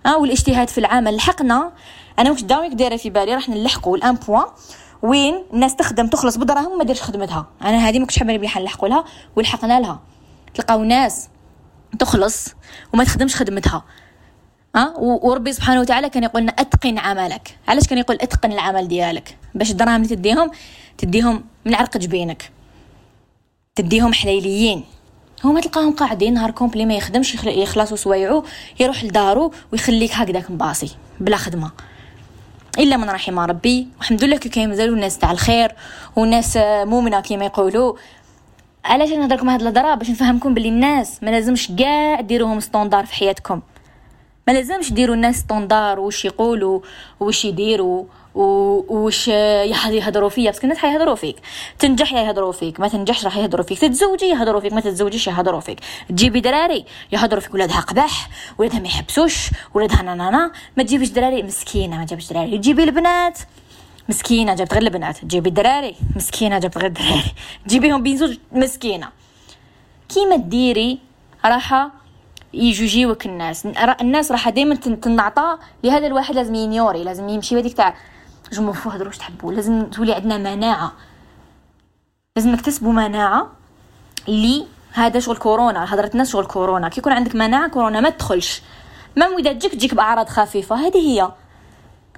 ها؟ 0.07 0.17
والاجتهاد 0.17 0.69
في 0.69 0.79
العمل 0.79 1.17
لحقنا. 1.17 1.73
أنا 2.19 2.31
واش 2.31 2.43
داومك 2.43 2.73
دايرة 2.73 2.97
في 2.97 3.11
بالي؟ 3.11 3.35
راح 3.35 3.49
نلحقوا 3.49 3.97
الآن 3.97 4.15
بوان 4.15 4.45
وين 5.03 5.45
الناس 5.53 5.77
تخدم 5.77 6.07
تخلص 6.07 6.37
بدراهم 6.37 6.73
وما 6.73 6.85
ديرش 6.85 7.03
خدمتها. 7.03 7.47
أنا 7.63 7.89
هذه 7.89 7.99
ما 7.99 8.05
كنتش 8.05 8.19
حابه 8.19 8.37
نلحقوا 8.37 8.89
لها 8.89 9.05
ولحقنا 9.37 9.81
لها. 9.81 10.01
تلقاو 10.55 10.85
ناس 10.85 11.29
تخلص 11.99 12.49
وما 12.93 13.05
تخدمش 13.05 13.37
خدمتها. 13.37 13.85
ها؟ 14.77 14.95
وربي 14.99 15.53
سبحانه 15.53 15.81
وتعالى 15.81 16.09
كان 16.09 16.23
يقول 16.23 16.43
لنا 16.43 16.53
أتقن 16.53 16.99
عملك. 16.99 17.59
علاش 17.69 17.87
كان 17.87 17.99
يقول 17.99 18.19
أتقن 18.21 18.53
العمل 18.53 18.89
ديالك؟ 18.89 19.37
باش 19.55 19.71
الدراهم 19.71 20.03
اللي 20.03 20.17
تديهم 20.17 20.51
تديهم 20.99 21.45
من 21.65 21.75
عرق 21.75 21.97
جبينك. 21.97 22.51
تديهم 23.75 24.13
حليليين. 24.13 24.85
هما 25.45 25.61
تلقاهم 25.61 25.93
قاعدين 25.93 26.35
نهار 26.35 26.51
complet 26.51 26.87
ما 26.87 26.95
يخدمش 26.95 27.35
يخلصوا 27.45 27.97
سوايعو 27.97 28.45
يروح 28.81 29.05
لدارو 29.05 29.53
ويخليك 29.73 30.13
هكذاك 30.15 30.51
مباصي 30.51 30.97
بلا 31.21 31.37
خدمة. 31.37 31.71
إلا 32.79 32.97
من 32.97 33.11
رحم 33.11 33.39
ربي. 33.39 33.89
والحمد 33.99 34.25
لله 34.25 34.37
كاين 34.37 34.69
مازالوا 34.69 34.95
الناس 34.95 35.19
تاع 35.19 35.31
الخير 35.31 35.75
وناس 36.17 36.57
مؤمنة 36.85 37.21
كما 37.21 37.45
يقولوا. 37.45 37.97
علاش 38.85 39.09
نهضر 39.09 39.37
لكم 39.37 39.49
هاد 39.49 39.61
الهضرة؟ 39.61 39.95
باش 39.95 40.11
نفهمكم 40.11 40.55
بلي 40.55 40.69
الناس 40.69 41.23
ما 41.23 41.31
لازمش 41.31 41.73
كاع 41.79 42.21
ديروهم 42.21 42.61
standard 42.61 43.07
في 43.07 43.15
حياتكم. 43.15 43.61
ما 44.49 44.53
لازمش 44.53 44.93
ديروا 44.93 45.15
الناس 45.15 45.37
standard 45.37 46.01
واش 46.01 46.25
يقولوا 46.25 46.81
واش 47.21 47.45
يديروا 47.45 48.05
وش 48.35 49.29
يهضروا 49.29 50.29
فيا. 50.29 50.51
parce 50.51 50.59
que 50.59 50.65
الناس 50.65 50.79
حيهضروا 50.79 51.15
فيك. 51.15 51.37
تنجح 51.79 52.13
يهضروا 52.13 52.53
فيك 52.53 52.81
ما 52.81 52.89
تنجحش 52.89 53.25
راح 53.25 53.37
يهضروا 53.37 53.65
فيك. 53.65 53.79
تتزوجي 53.79 54.27
يهضروا 54.27 54.61
فيك 54.61 54.73
ما 54.73 54.81
تتزوجيش 54.81 55.27
يهضروا 55.27 55.61
فيك. 55.61 55.79
تجيبي 56.09 56.41
دراري 56.41 56.85
يهضروا 57.13 57.41
فيك. 57.41 57.55
ولادها 57.55 57.81
قباح 57.81 58.29
ولادها 58.59 58.79
ما 58.81 58.87
يحبسوش 58.87 59.51
ولادها 59.75 60.03
نانا 60.03 60.53
ما 60.77 60.83
تجيبيش 60.83 61.09
دراري 61.09 61.43
مسكينة 61.43 61.97
ما 61.97 62.05
جابش 62.05 62.33
دراري. 62.33 62.59
تجيبي 62.59 62.85
البنات. 62.85 63.39
مسكينة 64.09 64.55
جابت 64.55 64.73
غير 64.73 64.83
البنات. 64.83 65.19
تجيبي 65.19 65.49
الدراري. 65.49 65.97
مسكينة 66.17 66.59
جابت 66.59 66.79
غير 66.79 66.87
الدراري. 66.87 67.35
تجيبيهم 67.67 68.03
بين 68.03 68.17
زوج 68.17 68.39
مسكينة. 68.53 69.09
كيما 70.09 70.37
ديري 70.37 70.99
راحه 71.45 71.91
يجوا 72.55 72.85
يجيوك 72.85 73.27
الناس 73.27 73.67
الناس 74.01 74.33
راح 74.33 74.49
دائما 74.49 74.75
تنعطى 74.75 75.59
لهذا 75.85 76.07
الواحد 76.07 76.35
لازم 76.35 76.55
ي 76.55 76.61
ignorer 76.61 77.05
لازم 77.05 77.29
يمشي 77.29 77.59
هذيك 77.59 77.77
تاع 77.77 77.95
جمهور 78.53 78.77
هضروا 78.85 79.07
واش 79.07 79.19
تحبوا؟ 79.19 79.53
لازم 79.53 79.87
تولي 79.87 80.15
عندنا 80.15 80.39
مناعه 80.39 80.93
لازم 82.37 82.51
نكتسبوا 82.51 82.93
مناعه 82.93 83.51
اللي 84.29 84.67
هذا 84.93 85.21
شغل 85.21 85.37
كورونا 85.37 85.95
هضرت 85.95 86.13
الناس 86.13 86.31
شغل 86.31 86.47
كورونا. 86.47 86.89
كي 86.89 87.01
يكون 87.01 87.13
عندك 87.13 87.35
مناعه 87.35 87.69
كورونا 87.69 88.01
ما 88.01 88.11
تدخلش. 88.11 88.63
ما 89.17 89.27
إذا 89.27 89.53
تجيك 89.53 89.73
تجيك 89.73 89.95
بأعراض 89.95 90.29
خفيفة. 90.29 90.77
هذه 90.77 90.97
هي. 90.97 91.21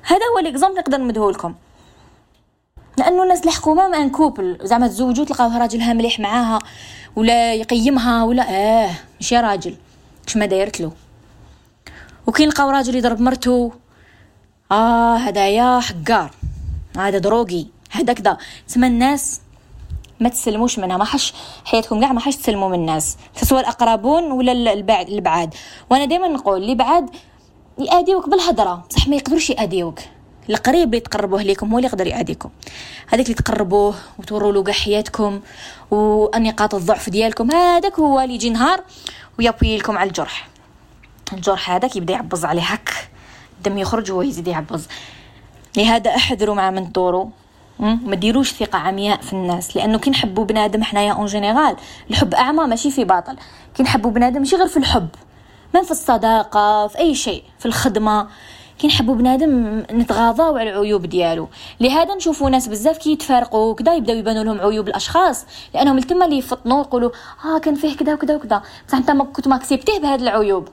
هذا 0.03 0.21
هو 0.35 0.39
ال 0.41 0.45
exemple 0.45 0.79
نقدر 0.79 0.99
نمده 0.99 1.31
لكم. 1.31 1.55
لأنه 2.99 3.23
الناس 3.23 3.47
لحقوا 3.47 3.75
même 3.75 3.97
un 3.97 4.11
couple 4.11 4.59
زعما 4.63 4.89
تزوجوا 4.89 5.25
تلقاو 5.25 5.51
راجلها 5.51 5.93
مليح 5.93 6.21
معاها 6.21 6.59
ولا 7.17 7.55
يقيمها 7.55 8.25
ولا 8.25 8.51
آه 8.51 8.91
ماشي 9.21 9.37
راجل 9.37 9.77
كش 10.27 10.37
ما 10.37 10.47
دايرت 10.47 10.81
له. 10.81 10.93
وكاين 12.27 12.49
لقاو 12.49 12.71
راجل 12.71 12.95
يضرب 12.95 13.21
مرتو 13.21 13.71
آه 14.73 15.17
هدايا 15.17 15.81
حقار 15.81 16.31
هذا 16.97 17.19
دروغي 17.19 17.67
هذا 17.91 18.13
كذا 18.13 18.37
تسمى 18.69 18.87
الناس 18.87 19.41
ما 20.21 20.29
تسلموش 20.29 20.79
منها 20.79 20.97
ما 20.97 21.05
حش 21.05 21.35
حياتكم 21.65 22.01
كاع 22.01 22.13
ما 22.13 22.21
حش 22.21 22.37
تسلموا 22.37 22.69
من 22.69 22.75
الناس. 22.75 23.17
سواء 23.43 23.61
الأقربون 23.61 24.33
ولا 24.33 24.73
البعد 24.73 25.09
البعاد. 25.09 25.55
وأنا 25.91 26.05
دائما 26.05 26.29
نقول 26.29 26.63
اللي 26.63 26.75
بعاد 26.75 27.11
يأديوك 27.79 28.29
بالهضره 28.29 28.85
بصح 28.91 29.09
ما 29.09 29.17
يقدروش 29.17 29.51
يأديوك 29.51 29.99
القريب 30.51 30.89
اللي 30.89 31.01
تقربوه 31.01 31.43
ليكم 31.43 31.73
هو 31.73 31.79
اللي 31.79 31.89
يقدر 31.89 32.07
يأديكم 32.07 32.51
هذاك 33.09 33.25
اللي 33.27 33.35
تقربوه 33.35 33.95
وتوروا 34.19 34.53
له 34.53 34.73
حياتكم 34.73 35.41
ونقاط 35.91 36.75
الضعف 36.75 37.11
ديالكم 37.11 37.51
هذاك 37.51 37.99
هو 37.99 38.21
اللي 38.21 38.35
يجي 38.35 38.51
نهار 38.51 38.81
وي 39.39 39.47
appuyer 39.47 39.77
لكم 39.77 39.99
على 39.99 40.09
الجرح. 40.09 40.49
الجرح 41.33 41.71
هذاك 41.71 41.97
يبدا 41.97 42.13
يعبز 42.13 42.45
عليه 42.45 42.63
هك 42.63 43.09
الدم 43.59 43.79
يخرج 43.79 44.11
وهو 44.11 44.23
يزيد 44.23 44.49
يعبز. 44.49 44.89
لهذا 45.77 46.11
أحذروا 46.11 46.55
مع 46.55 46.71
من 46.71 46.93
دورو 46.93 47.31
ما 47.79 48.17
ديروش 48.17 48.53
ثقة 48.53 48.79
عمياء 48.79 49.21
في 49.21 49.33
الناس 49.33 49.77
لأنه 49.77 49.99
كي 49.99 50.11
نحبوا 50.11 50.45
بنادم 50.45 50.83
حنايا 50.83 51.13
en 51.13 51.27
général 51.27 51.77
الحب 52.11 52.35
أعمى 52.35 52.65
ماشي 52.65 52.91
في 52.91 53.05
باطل. 53.05 53.37
كي 53.75 53.83
نحبوا 53.83 54.11
بنادم 54.11 54.39
ماشي 54.39 54.57
غير 54.57 54.69
في 54.69 54.77
الحب 54.77 55.09
ما 55.75 55.83
في 55.83 55.91
الصداقة 55.91 56.87
في 56.87 56.99
أي 56.99 57.15
شيء 57.15 57.43
في 57.59 57.67
الخدمة. 57.67 58.29
كي 58.85 58.89
نحبوا 58.89 59.15
بنادم 59.15 59.83
نتغاضاو 59.91 60.57
على 60.57 60.71
العيوب 60.71 61.07
ديالو. 61.07 61.49
لهذا 61.81 62.15
نشوفوا 62.15 62.51
ناس 62.51 62.69
بزاف 62.69 62.99
كي 62.99 63.13
يتفارقوا 63.13 63.75
كذا 63.75 63.95
يبداو 63.95 64.17
يبانوا 64.17 64.45
لهم 64.45 64.61
عيوب 64.61 64.89
الأشخاص. 64.89 65.47
لأنهم 65.75 65.99
التما 65.99 66.25
اللي 66.25 66.39
يفطنوا 66.39 66.81
يقولوا 66.81 67.11
آه 67.45 67.59
كان 67.59 67.75
فيه 67.75 67.97
كذا 67.97 68.15
وكذا 68.15 68.37
وكذا 68.37 68.63
بصح 68.89 68.99
أنت 68.99 69.11
ما 69.11 69.25
كنت 69.25 69.49
م 69.49 69.54
accepter 69.54 69.94
ه 69.94 69.99
بهاد 69.99 70.21
العيوب. 70.21 70.69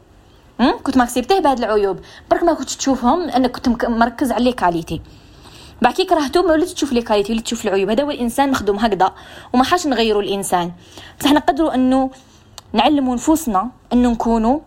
كنت 0.84 0.98
م 0.98 1.02
accepter 1.02 1.36
ه 1.36 1.40
بهاد 1.40 1.58
العيوب. 1.58 2.00
برك 2.32 2.44
ما 2.44 2.54
كنتش 2.54 2.76
تشوفهم 2.76 3.22
لانك 3.22 3.52
كنت 3.52 3.86
مركز 3.86 4.32
على 4.32 4.44
les 4.44 4.54
qualités 4.54 5.02
بعد 5.82 5.94
كي 5.94 6.06
كرهتو 6.06 6.44
ما 6.44 6.52
وليت 6.52 6.70
تشوف 6.70 6.94
les 6.94 7.02
qualités 7.02 7.32
وليت 7.32 7.46
تشوف 7.46 7.66
العيوب. 7.66 7.90
هذا 7.90 8.04
هو 8.04 8.12
الإنسان 8.12 8.52
مخدوم 8.52 8.76
هكذا 8.76 9.12
وما 9.54 9.64
حاش 9.64 9.88
نغيروا 9.88 10.22
الإنسان. 10.22 10.72
بصح 11.20 11.32
نقدروا 11.32 11.76
انه 11.76 12.12
نعلموا 12.74 13.16
نفوسنا 13.16 13.70
انه 13.94 14.12
نكونوا 14.12 14.60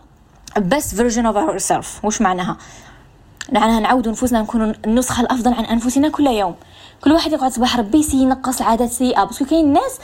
best 0.57 0.97
version 0.97 1.25
of 1.25 1.35
ourselves. 1.35 2.03
واش 2.03 2.21
معناها؟ 2.21 2.57
معناها 3.51 3.79
نعودوا 3.79 4.11
نفوسنا 4.11 4.41
نكونوا 4.41 4.73
النسخة 4.85 5.21
الأفضل 5.21 5.53
عن 5.53 5.65
أنفسنا 5.65 6.09
كل 6.09 6.27
يوم. 6.27 6.55
كل 7.03 7.11
واحد 7.11 7.31
يقعد 7.31 7.51
صباح 7.51 7.77
ربي 7.77 7.97
ي 7.97 8.00
essayer 8.00 8.17
ينقص 8.17 8.61
العادات 8.61 8.89
السيئه 8.89 9.23
parce 9.23 9.37
que 9.37 9.45
كاين 9.45 9.73
ناس 9.73 9.99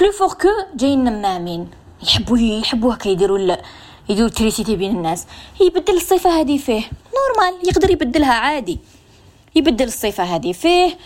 plus 0.00 0.12
fort 0.12 0.28
qu'eux 0.28 0.48
جايين 0.74 1.04
نمامين 1.04 1.70
يحبوا 2.02 2.38
يحبوا 2.38 2.94
هكا 2.94 3.08
يديروا 3.08 3.56
يديروا 4.08 4.28
électricité 4.28 4.76
بين 4.76 4.96
الناس. 4.96 5.26
يبدل 5.60 5.96
الصفه 5.96 6.40
هذه 6.40 6.58
فيه. 6.58 6.82
normal 7.14 7.68
يقدر 7.68 7.90
يبدلها 7.90 8.32
عادي. 8.32 8.78
يبدل 9.54 9.84
الصفه 9.84 10.24
هذه 10.24 10.52
فيه 10.52 10.98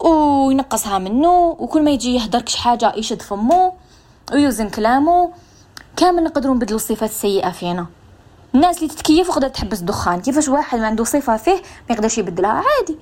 وينقصها 0.00 0.98
منه 0.98 1.56
وكل 1.58 1.82
ما 1.82 1.90
يجي 1.90 2.14
يهدر 2.14 2.40
كش 2.40 2.56
حاجة 2.56 2.92
يشد 2.96 3.22
فمه 3.22 3.72
ويوزن 4.32 4.68
كلامه 4.68 5.30
كامل 5.96 6.24
نقدروا 6.24 6.54
نبدلوا 6.54 6.76
الصفات 6.76 7.10
السيئة 7.10 7.50
فينا. 7.50 7.86
الناس 8.56 8.76
اللي 8.76 8.88
تتكيف 8.88 9.28
وقدرت 9.28 9.54
تحبس 9.54 9.78
دخان 9.78 10.20
كيفاش 10.20 10.48
واحد 10.48 10.78
ما 10.78 10.86
عنده 10.86 11.04
صفة 11.04 11.36
فيه 11.36 11.54
ما 11.54 11.94
يقدرش 11.94 12.18
يبدلها؟ 12.18 12.50
عادي. 12.50 12.96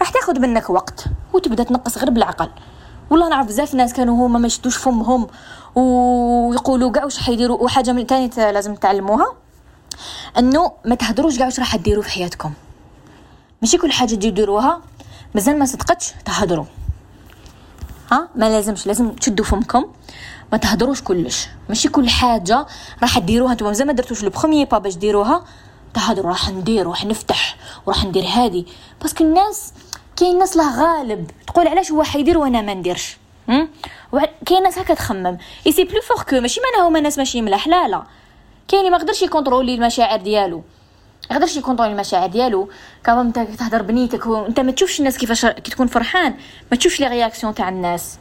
راح 0.00 0.10
تاخذ 0.10 0.40
منك 0.40 0.70
وقت 0.70 1.04
وتبدأ 1.32 1.62
تنقص 1.62 1.98
غير 1.98 2.10
بالعقل. 2.10 2.50
والله 3.10 3.28
نعرف 3.28 3.46
بزاف 3.46 3.74
ناس 3.74 3.92
كانوا 3.92 4.26
هما 4.26 4.38
ما 4.38 4.46
يشدوش 4.46 4.76
فمهم 4.76 5.26
ويقولوا 5.74 6.92
كاع 6.92 7.04
واش 7.04 7.18
حيديروا 7.18 7.62
وحاجة 7.62 7.92
من 7.92 8.06
ثاني 8.06 8.30
لازم 8.52 8.74
تعلموها؟ 8.74 9.32
إنه 10.38 10.72
ما 10.84 10.94
تهدروش 10.94 11.38
كاع 11.38 11.46
واش 11.46 11.60
راح 11.60 11.76
ديروا 11.76 12.02
في 12.02 12.10
حياتكم. 12.10 12.52
ماشي 13.62 13.78
كل 13.78 13.92
حاجة 13.92 14.14
ديروها 14.14 14.80
مازال 15.34 15.58
ما 15.58 15.64
صدقتش 15.64 16.12
تهدروا. 16.24 16.64
ها 18.12 18.28
ما 18.34 18.50
لازمش 18.50 18.86
لازم 18.86 19.10
تشدوا 19.12 19.44
فمكم. 19.44 19.84
ما 20.52 20.58
تهدروش 20.58 21.02
كلش. 21.02 21.48
ماشي؟ 21.68 21.88
كل 21.88 22.08
حاجة 22.08 22.66
راح 23.02 23.18
ديروها 23.18 23.54
نتوما 23.54 23.70
مازال 23.70 23.86
ما 23.86 23.92
درتوش 23.92 24.22
le 24.22 24.30
premier 24.30 24.66
pas 24.66 24.78
باش 24.78 24.96
ديروها 24.96 25.44
تهدروا. 25.94 26.30
راح 26.30 26.50
ندير 26.50 26.86
راح 26.86 27.04
نفتح 27.04 27.56
وراح 27.86 28.04
ندير 28.04 28.24
هادي. 28.24 28.66
parce 29.02 29.16
que 29.16 29.24
الناس 29.24 29.72
كاين 30.16 30.38
ناس 30.38 30.56
لا 30.56 30.70
غالب. 30.76 31.30
تقول 31.46 31.68
علاش 31.68 31.92
هو 31.92 32.02
حيدير 32.02 32.38
وأنا 32.38 32.60
ما 32.60 32.74
نديرش؟ 32.74 33.16
كاين 34.46 34.62
ناس 34.62 34.78
هكا 34.78 34.94
تخمم. 34.94 35.38
et 35.66 35.72
c'est 35.72 35.84
plus 35.84 36.00
fort 36.00 36.22
qu'eux 36.22 36.40
ماشي 36.40 36.60
معناها 36.60 36.88
هما 36.88 37.00
ناس 37.00 37.18
ماشي 37.18 37.42
ملاح. 37.42 37.68
لا 37.68 37.88
لا. 37.88 38.02
كاين 38.68 38.90
ما 38.90 38.96
يقدرش 38.96 39.22
ي 39.22 39.27
contrôler 39.27 39.74
المشاعر 39.74 40.20
ديالو. 40.20 40.62
يقدرش 41.30 41.56
ي 41.56 41.60
contrôler 41.60 41.92
المشاعر 41.92 42.28
ديالو. 42.28 42.68
كما 43.04 43.20
انت 43.20 43.38
تهضر 43.38 43.82
بنيتك 43.82 44.26
انت 44.26 44.60
ما 44.60 44.72
تشوفش 44.72 45.00
الناس 45.00 45.18
كيفاش 45.18 45.46
كي 45.46 45.70
تكون 45.70 45.86
فرحان. 45.86 46.34
ما 46.70 46.76
تشوفش 46.76 47.00
les 47.00 47.08
réactions 47.08 47.54
تاع 47.54 47.68
الناس. 47.68 48.18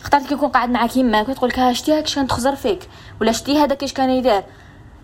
خطرات 0.00 0.26
كي 0.26 0.34
يكون 0.34 0.48
قاعد 0.48 0.70
معاك 0.70 0.96
يماك 0.96 1.28
وتقول 1.28 1.50
لك 1.50 1.72
شتي 1.72 1.92
هاك 1.92 2.04
كان 2.04 2.26
تخزر 2.26 2.56
فيك؟ 2.56 2.88
ولا 3.20 3.32
شتي 3.32 3.58
هذاك 3.58 3.82
اش 3.82 3.92
كان 3.92 4.10
يدير؟ 4.10 4.42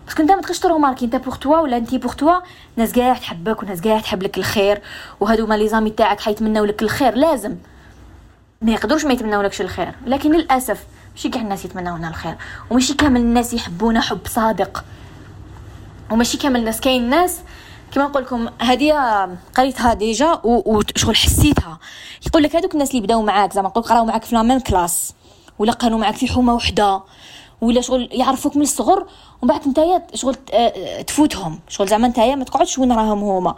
parce 0.05 0.15
que 0.15 0.21
انت 0.21 0.31
ما 0.31 0.41
تقدرش 0.41 0.59
ت 0.59 0.64
remarquer 0.64 1.05
انت 1.05 1.15
pour 1.15 1.35
toi 1.35 1.59
ولا 1.59 1.77
انت 1.77 1.95
pour 1.95 2.13
toi 2.13 2.39
ناس 2.75 2.91
كاع 2.91 3.13
تحبك 3.13 3.63
وناس 3.63 3.81
كاع 3.81 3.99
تحب 3.99 4.23
لك 4.23 4.37
الخير. 4.37 4.81
وهادو 5.19 5.47
même 5.47 5.55
les 5.55 5.67
amis 5.67 5.89
تاعك 5.89 6.19
حيتمناو 6.19 6.65
لك 6.65 6.81
الخير 6.81 7.15
لازم. 7.15 7.55
ما 8.61 8.71
يقدروش 8.71 9.05
ما 9.05 9.13
يتمناو 9.13 9.41
لكش 9.41 9.61
الخير. 9.61 9.95
لكن 10.05 10.31
للأسف 10.31 10.83
ماشي 11.15 11.29
كاع 11.29 11.41
الناس 11.41 11.65
يتمناونا 11.65 12.07
الخير. 12.07 12.35
وماشي 12.69 12.93
كامل 12.93 13.21
الناس 13.21 13.53
يحبونا 13.53 14.01
حب 14.01 14.19
صادق. 14.27 14.83
وماشي 16.11 16.37
كامل 16.37 16.59
الناس 16.59 16.81
كاين 16.81 17.09
ناس 17.09 17.39
كما 17.91 18.03
نقول 18.03 18.23
لكم 18.23 18.49
هذه 18.61 18.93
قريتها 19.55 19.93
déjà 19.93 20.39
وشغل 20.43 21.15
حسيتها. 21.15 21.79
يقول 22.27 22.43
لك 22.43 22.55
هذوك 22.55 22.73
الناس 22.73 22.91
اللي 22.91 23.01
بداو 23.01 23.21
معاك 23.21 23.53
زعما 23.53 23.67
نقول 23.67 23.83
قراو 23.83 24.05
معاك 24.05 24.23
في 24.23 24.35
la 24.35 24.43
même 24.43 24.59
classe 24.59 25.13
ولا 25.59 25.73
كانوا 25.73 25.99
معاك 25.99 26.15
في 26.15 26.27
حومة 26.27 26.55
وحدة 26.55 27.01
ولا 27.61 27.81
شغل 27.81 28.09
يعرفوك 28.11 28.55
من 28.55 28.61
الصغر 28.61 29.07
ومن 29.41 29.53
بعد 29.53 29.67
نتايا 29.67 30.07
شغل 30.13 30.35
تفوتهم. 31.07 31.59
شغل 31.67 31.87
زعما 31.87 32.07
نتايا 32.07 32.35
ما 32.35 32.43
تقعدش 32.43 32.79
وين 32.79 32.91
راهم 32.91 33.23
هما. 33.23 33.55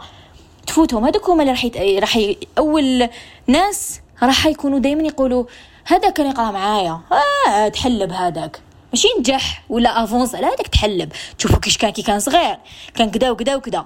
تفوتهم. 0.66 1.04
هذوك 1.04 1.30
هما 1.30 1.42
اللي 1.42 1.52
راح 1.52 1.66
راح 1.98 2.18
أول 2.58 3.08
ناس 3.46 4.00
راح 4.22 4.46
يكونوا 4.46 4.78
دائما 4.78 5.02
يقولوا 5.02 5.44
هذا 5.86 6.10
كان 6.10 6.26
يقرا 6.26 6.50
معايا. 6.50 7.00
آه 7.48 7.68
تحلب 7.68 8.12
هذاك 8.12 8.60
ماشي؟ 8.94 9.08
نجح 9.18 9.62
ولا 9.68 10.04
avancé؟ 10.04 10.34
لا 10.34 10.48
هذاك 10.48 10.66
تحلب. 10.66 11.12
تشوفوا 11.38 11.58
كيش 11.58 11.78
كان 11.78 11.90
كي 11.90 12.02
كان 12.02 12.20
صغير. 12.20 12.56
كان 12.94 13.10
كدا 13.10 13.30
وكدا 13.30 13.56
وكدا. 13.56 13.84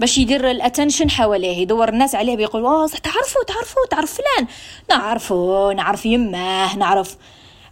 باش 0.00 0.18
يدير 0.18 0.50
ال 0.50 0.56
attention 0.56 1.10
حواليه. 1.10 1.56
يدور 1.56 1.88
الناس 1.88 2.14
عليه 2.14 2.36
بيقول 2.36 2.66
آه 2.66 2.86
صح 2.86 2.98
تعرفوا 2.98 3.44
تعرفوا 3.46 3.86
تعرف 3.90 4.14
فلان. 4.14 4.48
نعرفوا 4.90 5.72
نعرف 5.72 6.06
يماه 6.06 6.76
نعرف. 6.76 7.16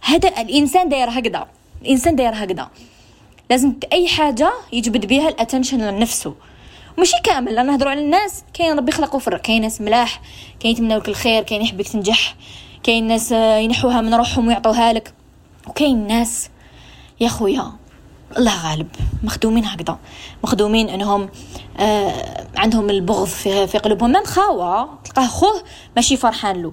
هذا 0.01 0.29
الإنسان 0.41 0.89
داير 0.89 1.09
هكذا. 1.09 1.47
الإنسان 1.81 2.15
داير 2.15 2.33
هكذا. 2.33 2.69
لازم 3.49 3.73
أي 3.93 4.07
حاجة 4.07 4.51
يجبد 4.73 5.05
بها 5.05 5.29
ال 5.29 5.34
attention 5.34 5.81
لنفسه. 5.81 6.35
ماشي 6.97 7.15
كامل. 7.23 7.57
أنا 7.57 7.71
نهضروا 7.71 7.91
على 7.91 8.01
الناس. 8.01 8.43
كاين 8.53 8.77
ربي 8.77 8.91
خلقوا 8.91 9.19
فرق. 9.19 9.41
كاين 9.41 9.61
ناس 9.61 9.81
ملاح. 9.81 10.21
كاين 10.59 10.73
يتمنوا 10.73 10.99
لك 10.99 11.09
الخير. 11.09 11.43
كاين 11.43 11.61
يحبك 11.61 11.87
تنجح. 11.87 12.35
كاين 12.83 13.07
ناس 13.07 13.31
ينحوها 13.31 14.01
من 14.01 14.13
روحهم 14.13 14.47
ويعطوها 14.47 14.93
لك. 14.93 15.13
وكاين 15.67 16.07
ناس 16.07 16.49
يا 17.19 17.29
خويا 17.29 17.71
الله 18.37 18.69
غالب 18.69 18.87
مخدومين 19.23 19.65
هكذا. 19.65 19.97
مخدومين 20.43 20.89
انهم 20.89 21.29
آه 21.79 22.47
عندهم 22.57 22.89
البغض 22.89 23.27
في, 23.27 23.67
في 23.67 23.77
قلوبهم. 23.77 24.09
من 24.09 24.25
خاوة 24.25 24.89
تلقاه 25.03 25.27
خوه 25.27 25.63
ماشي 25.95 26.17
فرحان 26.17 26.61
له. 26.61 26.71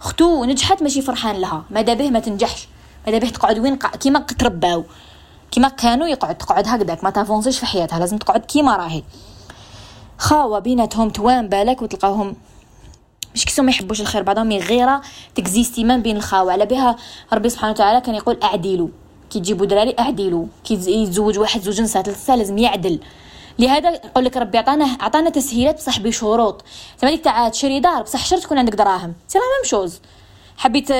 اختو 0.00 0.44
نجحت 0.44 0.82
ماشي 0.82 1.02
فرحان 1.02 1.36
لها. 1.36 1.64
ماذا 1.70 1.94
به 1.94 2.10
ما 2.10 2.20
تنجحش. 2.20 2.68
ماذا 3.06 3.18
به 3.18 3.28
تقعد 3.28 3.58
وين. 3.58 3.76
كيما 3.76 4.18
ترباو 4.18 4.84
كيما 5.50 5.68
كانوا 5.68 6.06
يقعد 6.06 6.38
تقعد 6.38 6.68
هكذاك. 6.68 7.04
ما 7.04 7.10
تافونسيش 7.10 7.58
في 7.58 7.66
حياتها 7.66 7.98
لازم 7.98 8.18
تقعد 8.18 8.40
كيما 8.40 8.76
راهي. 8.76 9.02
خاوة 10.18 10.58
بيناتهم 10.58 11.10
توان 11.10 11.48
بالك 11.48 11.82
وتلقاهم 11.82 12.36
مش 13.34 13.44
كسو 13.44 13.62
ما 13.62 13.70
يحبوش 13.70 14.00
الخير 14.00 14.22
بعضهم 14.22 14.52
غيره 14.52 15.00
تكزيستي 15.34 15.84
من 15.84 16.02
بين 16.02 16.16
الخاوة. 16.16 16.52
على 16.52 16.66
بها 16.66 16.96
ربي 17.32 17.48
سبحانه 17.48 17.72
وتعالى 17.72 18.00
كان 18.00 18.14
يقول 18.14 18.38
أعدلوا. 18.42 18.88
كي 19.30 19.40
تجيبوا 19.40 19.66
دراري 19.66 19.94
أعدلوا. 19.98 20.46
كي 20.64 20.74
يتزوج 20.74 21.38
واحد 21.38 21.60
زوج 21.60 21.80
نساء 21.80 22.02
ثلاثة 22.02 22.36
لازم 22.36 22.58
يعدل. 22.58 23.00
لهذا 23.58 23.90
يقول 23.90 24.24
لك 24.24 24.36
ربي 24.36 24.58
عطانا 24.58 24.96
عطانا 25.00 25.30
تسهيلات 25.30 25.76
بصح 25.76 26.00
بشروط. 26.00 26.64
زعما 27.02 27.14
ديك 27.14 27.24
تاع 27.24 27.48
تشري 27.48 27.80
دار 27.80 28.02
بصح 28.02 28.26
شرط 28.26 28.42
تكون 28.42 28.58
عندك 28.58 28.74
دراهم. 28.74 29.14
c'est 29.28 29.38
la 29.38 29.44
même 29.44 29.70
chose. 29.70 30.00
حبيت 30.56 30.92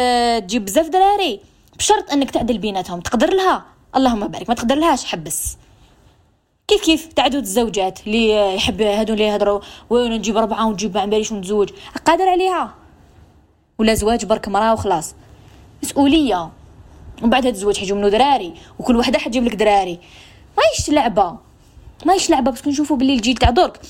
تجيب 0.44 0.64
بزاف 0.64 0.88
دراري. 0.88 1.40
بشرط 1.78 2.12
إنك 2.12 2.30
تعدل 2.30 2.58
بيناتهم. 2.58 3.00
تقدر 3.00 3.34
لها. 3.34 3.64
اللهم 3.96 4.28
بارك. 4.28 4.48
ما 4.48 4.54
تقدر 4.54 4.74
لهاش 4.74 5.04
حبس. 5.04 5.56
كيف 6.74 6.84
كيف 6.84 7.12
تعدد 7.12 7.34
الزوجات 7.34 8.06
اللي 8.06 8.54
يحب 8.54 8.82
هادو 8.82 9.12
اللي 9.12 9.24
يهضروا؟ 9.24 9.60
وين 9.90 10.12
نجيب 10.12 10.36
ربعة 10.36 10.66
ونجيب 10.66 10.94
ما 10.96 11.06
باليش 11.06 11.32
ونتزوج 11.32 11.70
قادر 12.04 12.28
عليها. 12.28 12.74
ولا 13.78 13.94
زواج 13.94 14.24
برك 14.24 14.48
مراه 14.48 14.72
وخلاص. 14.72 15.14
مسؤولية. 15.82 16.50
ومن 17.22 17.30
بعد 17.30 17.46
هاد 17.46 17.54
الزواج 17.54 17.78
حيجيو 17.78 17.96
منو 17.96 18.08
دراري 18.08 18.54
وكل 18.78 18.96
وحدة 18.96 19.18
حتجيب 19.18 19.44
لك 19.44 19.54
دراري. 19.54 19.98
ماهيش 20.58 20.90
لعبة. 20.90 21.36
ماهيش 22.06 22.30
لعبة 22.30 22.50
بس 22.50 22.66
نشوفوا 22.66 22.96
باللي 22.96 23.14
الجيل 23.14 23.36
تاع 23.36 23.50
درك. 23.50 23.80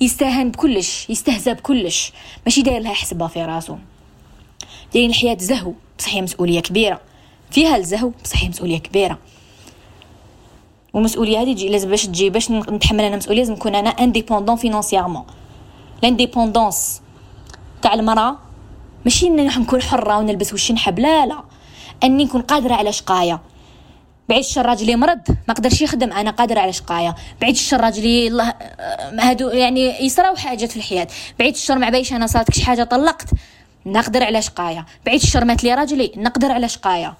يستهان 0.00 0.50
بكلش. 0.50 1.10
يستهزى 1.10 1.54
بكلش. 1.54 2.12
ماشي 2.46 2.62
داير 2.62 2.82
لها 2.82 2.94
حسبة 2.94 3.26
في 3.26 3.44
راسو. 3.44 3.76
دايرين 4.92 5.10
الحياة 5.10 5.36
زهو. 5.40 5.72
بصح 5.98 6.14
هي 6.14 6.22
مسؤولية 6.22 6.60
كبيرة. 6.60 7.00
فيها 7.50 7.76
الزهو 7.76 8.12
بصح 8.24 8.42
هي 8.42 8.48
مسؤولية 8.48 8.78
كبيرة. 8.78 9.18
والمسؤوليه 10.92 11.42
هذه 11.42 11.68
لازم 11.68 11.90
باش 11.90 12.06
تجي 12.06 12.30
باش 12.30 12.50
نتحمل 12.50 13.04
أنا 13.04 13.16
مسؤولية 13.16 13.40
لازم 13.40 13.52
نكون 13.52 13.74
أنا 13.74 13.90
indépendante 13.90 14.56
financièrement 14.56 15.24
l'indépendance 16.02 17.00
تاع 17.82 17.94
المرأة 17.94 18.36
ماشي 19.04 19.28
نكون 19.28 19.82
حرة 19.82 20.18
ونلبس 20.18 20.52
وش 20.52 20.72
نحب 20.72 20.98
لا 20.98 21.26
لا. 21.26 21.42
أني 22.04 22.24
نكون 22.24 22.42
قادرة 22.42 22.74
على 22.74 22.92
شقاية. 22.92 23.40
بعيد 24.28 24.44
الشر 24.44 24.66
راجلي 24.66 24.96
مرض 24.96 25.20
ما 25.48 25.54
قدرش 25.54 25.82
يخدم 25.82 26.12
أنا 26.12 26.30
قادر 26.30 26.58
على 26.58 26.72
شقاية. 26.72 27.14
بعيد 27.40 27.54
الشر 27.54 27.80
راجلي 27.80 28.28
الله 28.28 28.54
هادو 29.20 29.48
يعني 29.48 30.04
يصراو 30.04 30.36
حاجات 30.36 30.70
في 30.70 30.76
الحياة. 30.76 31.08
بعيد 31.38 31.54
الشر 31.54 31.78
ما 31.78 31.88
عباليش 31.88 32.12
أنا 32.12 32.26
صارتك 32.26 32.54
شي 32.54 32.64
حاجة 32.64 32.84
طلقت 32.84 33.28
نقدر 33.86 34.24
على 34.24 34.42
شقاية. 34.42 34.86
بعيد 35.06 35.22
الشر 35.22 35.44
مات 35.44 35.64
لي 35.64 35.74
راجلي 35.74 36.12
نقدر 36.16 36.52
على 36.52 36.68
شقاية. 36.68 37.14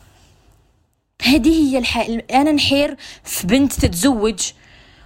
هذه 1.23 1.71
هي 1.71 1.79
الحال 1.79 2.33
أنا 2.33 2.53
نحير 2.53 2.97
في 3.25 3.47
بنت 3.47 3.73
تتزوج 3.73 4.41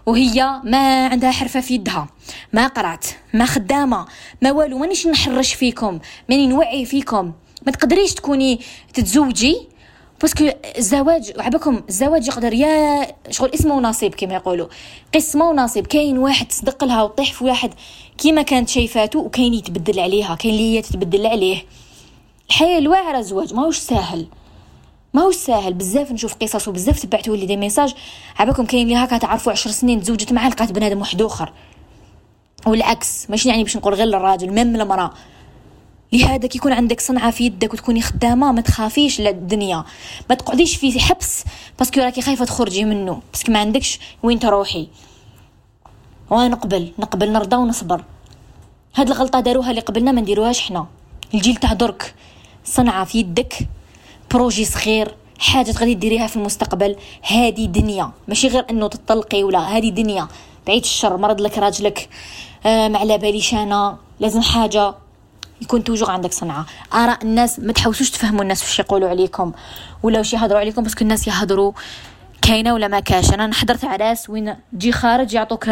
وهي 0.06 0.60
ما 0.64 1.06
عندها 1.06 1.30
حرفة 1.30 1.60
في 1.60 1.74
يدها 1.74 2.08
ما 2.52 2.66
قرأت 2.66 3.06
ما 3.34 3.46
خدامة 3.46 4.06
ما 4.42 4.52
والو 4.52 4.78
مانيش 4.78 5.06
نحرش 5.06 5.54
فيكم 5.54 5.98
ماني 6.28 6.46
نوعي 6.46 6.84
فيكم. 6.84 7.32
ما 7.66 7.72
تقدريش 7.72 8.14
تكوني 8.14 8.60
تتزوجي 8.94 9.56
parce 10.20 10.39
que 10.39 10.50
الزواج 10.78 11.32
عبكم 11.38 11.82
الزواج 11.88 12.26
يقدر 12.26 12.52
يا 12.52 13.06
شغل 13.30 13.50
اسمه 13.54 13.74
ونصيب 13.74 14.14
كما 14.14 14.34
يقولوا. 14.34 14.68
قسمه 15.14 15.48
ونصيب 15.48 15.86
كاين 15.86 16.18
واحد 16.18 16.46
تصدق 16.48 16.84
لها 16.84 17.02
وطيح 17.02 17.32
في 17.32 17.44
واحد 17.44 17.74
كيما 18.18 18.42
كانت 18.42 18.68
شايفاتو 18.68 19.18
وكاين 19.18 19.54
يتبدل 19.54 20.00
عليها 20.00 20.34
كاين 20.34 20.54
اللي 20.54 20.76
هي 20.76 20.82
تتبدل 20.82 21.26
عليه. 21.26 21.64
الحياة 22.48 22.78
الواعرة 22.78 23.18
الزواج 23.18 23.54
ماهوش 23.54 23.78
ساهل. 23.78 24.26
ماهوش 25.14 25.34
ساهل 25.36 25.74
بزاف 25.74 26.12
نشوف 26.12 26.34
قصص 26.34 26.68
وبزاف 26.68 27.00
تبعتوا 27.00 27.36
لي 27.36 27.46
des 27.46 27.56
messages. 27.56 27.94
عباكم 28.38 28.64
كاين 28.64 28.86
اللي 28.86 28.96
هكا 28.96 29.18
تعرفوا 29.18 29.52
عشر 29.52 29.70
سنين 29.70 30.02
تزوجت 30.02 30.32
معاه 30.32 30.48
لقات 30.48 30.72
بنادم 30.72 30.98
واحد 30.98 31.22
آخر. 31.22 31.52
والعكس 32.66 33.30
ماشي 33.30 33.48
يعني 33.48 33.62
باش 33.62 33.76
نقول 33.76 33.94
غير 33.94 34.06
للراجل 34.06 34.50
même 34.50 34.76
المراه 34.80 35.10
لهذا 36.12 36.46
كي 36.46 36.58
يكون 36.58 36.72
عندك 36.72 37.00
صنعة 37.00 37.30
في 37.30 37.44
يدك 37.44 37.72
وتكوني 37.72 38.02
خدامة 38.02 38.52
ما 38.52 38.60
تخافيش 38.60 39.20
للدنيا 39.20 39.84
ما 40.30 40.34
تقعديش 40.34 40.76
في 40.76 41.00
حبس 41.00 41.44
parce 41.78 41.92
que 41.92 42.00
راكي 42.00 42.22
خايفة 42.22 42.44
تخرجي 42.44 42.84
منه. 42.84 43.22
parce 43.32 43.45
que 43.45 43.52
ما 43.52 43.58
عندكش 43.58 43.98
وين 44.22 44.38
تروحي. 44.38 44.88
وأنا 46.30 46.48
نقبل 46.48 46.92
نقبل 46.98 47.32
نرضى 47.32 47.56
ونصبر. 47.56 48.04
هاد 48.96 49.06
الغلطة 49.10 49.40
داروها 49.40 49.70
اللي 49.70 49.80
قبلنا 49.80 50.12
ما 50.12 50.20
نديروهاش 50.20 50.60
حنا. 50.60 50.86
الجيل 51.34 51.56
تاع 51.56 51.72
درك. 51.72 52.14
صنعة 52.64 53.04
في 53.04 53.18
يدك. 53.18 53.68
projet 54.32 54.64
صغير 54.64 55.14
حاجة 55.38 55.70
تغادي 55.70 55.94
ديريها 55.94 56.26
في 56.26 56.36
المستقبل. 56.36 56.96
هادي 57.26 57.66
دنيا. 57.66 58.10
ماشي 58.28 58.48
غير 58.48 58.66
إنه 58.70 58.88
تطلقي 58.88 59.42
ولا 59.42 59.76
هادي 59.76 59.90
دنيا. 59.90 60.28
بعيد 60.66 60.82
الشر 60.82 61.16
مرض 61.16 61.40
لك 61.40 61.58
راجلك 61.58 62.08
آه 62.66 62.88
ما 62.88 62.98
على 62.98 63.18
باليش 63.18 63.54
أنا. 63.54 63.96
لازم 64.20 64.40
حاجة 64.40 64.94
يكون 65.62 65.84
toujours 65.84 66.10
عندك 66.10 66.32
صنعة. 66.32 66.66
آراء 66.94 67.22
الناس 67.22 67.58
ما 67.58 67.72
تحاولوش 67.72 68.10
تفهموا 68.10 68.42
الناس 68.42 68.62
واش 68.62 68.78
يقولوا 68.78 69.08
عليكم. 69.08 69.52
ولا 70.02 70.18
واش 70.18 70.32
يهضروا 70.32 70.60
عليكم 70.60 70.82
parce 70.82 70.96
que 70.96 71.04
الناس 71.04 71.28
يهضروا 71.28 71.72
كاينة 72.42 72.74
ولا 72.74 72.88
ما 72.88 73.00
كاش 73.00 73.34
أنا 73.34 73.54
حضرت 73.54 73.84
عراس 73.84 74.30
وين 74.30 74.56
تجي 74.72 74.92
خارج 74.92 75.34
يعطوك 75.34 75.70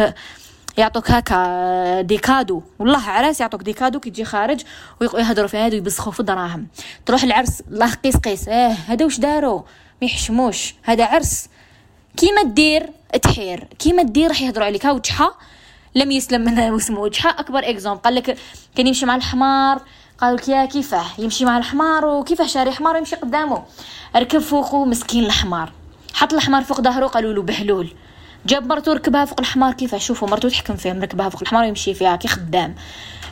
يعطوك 0.77 1.11
هكا 1.11 2.01
des 2.01 2.18
cadeaux. 2.18 2.63
والله 2.79 3.09
عراس 3.09 3.41
يعطوك 3.41 3.61
des 3.61 3.72
cadeaux 3.72 3.99
كي 3.99 4.09
تجي 4.09 4.25
خارج 4.25 4.61
ويهضروا 4.99 5.47
في 5.47 5.57
هادو 5.57 5.77
يبسخوا 5.77 6.11
في 6.11 6.19
الدراهم 6.19 6.67
تروح 7.05 7.23
العرس 7.23 7.61
الله 7.61 7.93
قيس 7.93 8.17
قيس. 8.17 8.47
آه 8.47 8.75
هذا 8.87 9.05
واش 9.05 9.19
داروا؟ 9.19 9.61
ما 10.01 10.07
يحشموش. 10.07 10.75
هذا 10.83 11.05
عرس. 11.05 11.49
كيما 12.17 12.43
دير 12.43 12.89
تحير. 13.21 13.67
كيما 13.79 14.03
دير 14.03 14.29
راح 14.29 14.41
يهضروا 14.41 14.65
عليك. 14.65 14.85
ها 14.85 14.91
وجحا 14.91 15.37
لم 15.95 16.11
يسلم 16.11 16.41
منها 16.41 16.75
اسمه 16.75 16.99
وجحا 16.99 17.29
أكبر 17.29 17.69
إكزوم. 17.69 17.97
قال 17.97 18.15
لك 18.15 18.37
كان 18.75 18.87
يمشي 18.87 19.05
مع 19.05 19.15
الحمار. 19.15 19.81
قالوا 20.17 20.37
لك 20.37 20.49
يا 20.49 20.65
كيفاه؟ 20.65 21.05
يمشي 21.17 21.45
مع 21.45 21.57
الحمار 21.57 22.05
وكيفاه 22.05 22.47
شاري 22.47 22.71
حمار 22.71 22.95
ويمشي 22.95 23.15
قدامه. 23.15 23.63
ركب 24.15 24.39
فوقه 24.39 24.85
مسكين 24.85 25.25
الحمار. 25.25 25.71
حط 26.13 26.33
الحمار 26.33 26.63
فوق 26.63 26.81
ظهره 26.81 27.07
قالوا 27.07 27.33
له 27.33 27.41
بهلول. 27.41 27.93
جاب 28.45 28.67
مرته 28.67 28.93
ركبها 28.93 29.25
فوق 29.25 29.39
الحمار 29.39 29.73
كيف 29.73 29.95
شوفوا 29.95 30.27
مرته 30.27 30.49
تحكم 30.49 30.75
فيه 30.75 30.93
مركبها 30.93 31.29
فوق 31.29 31.41
الحمار 31.41 31.63
ويمشي 31.63 31.93
فيها 31.93 32.15
كي 32.15 32.27
خدام. 32.27 32.75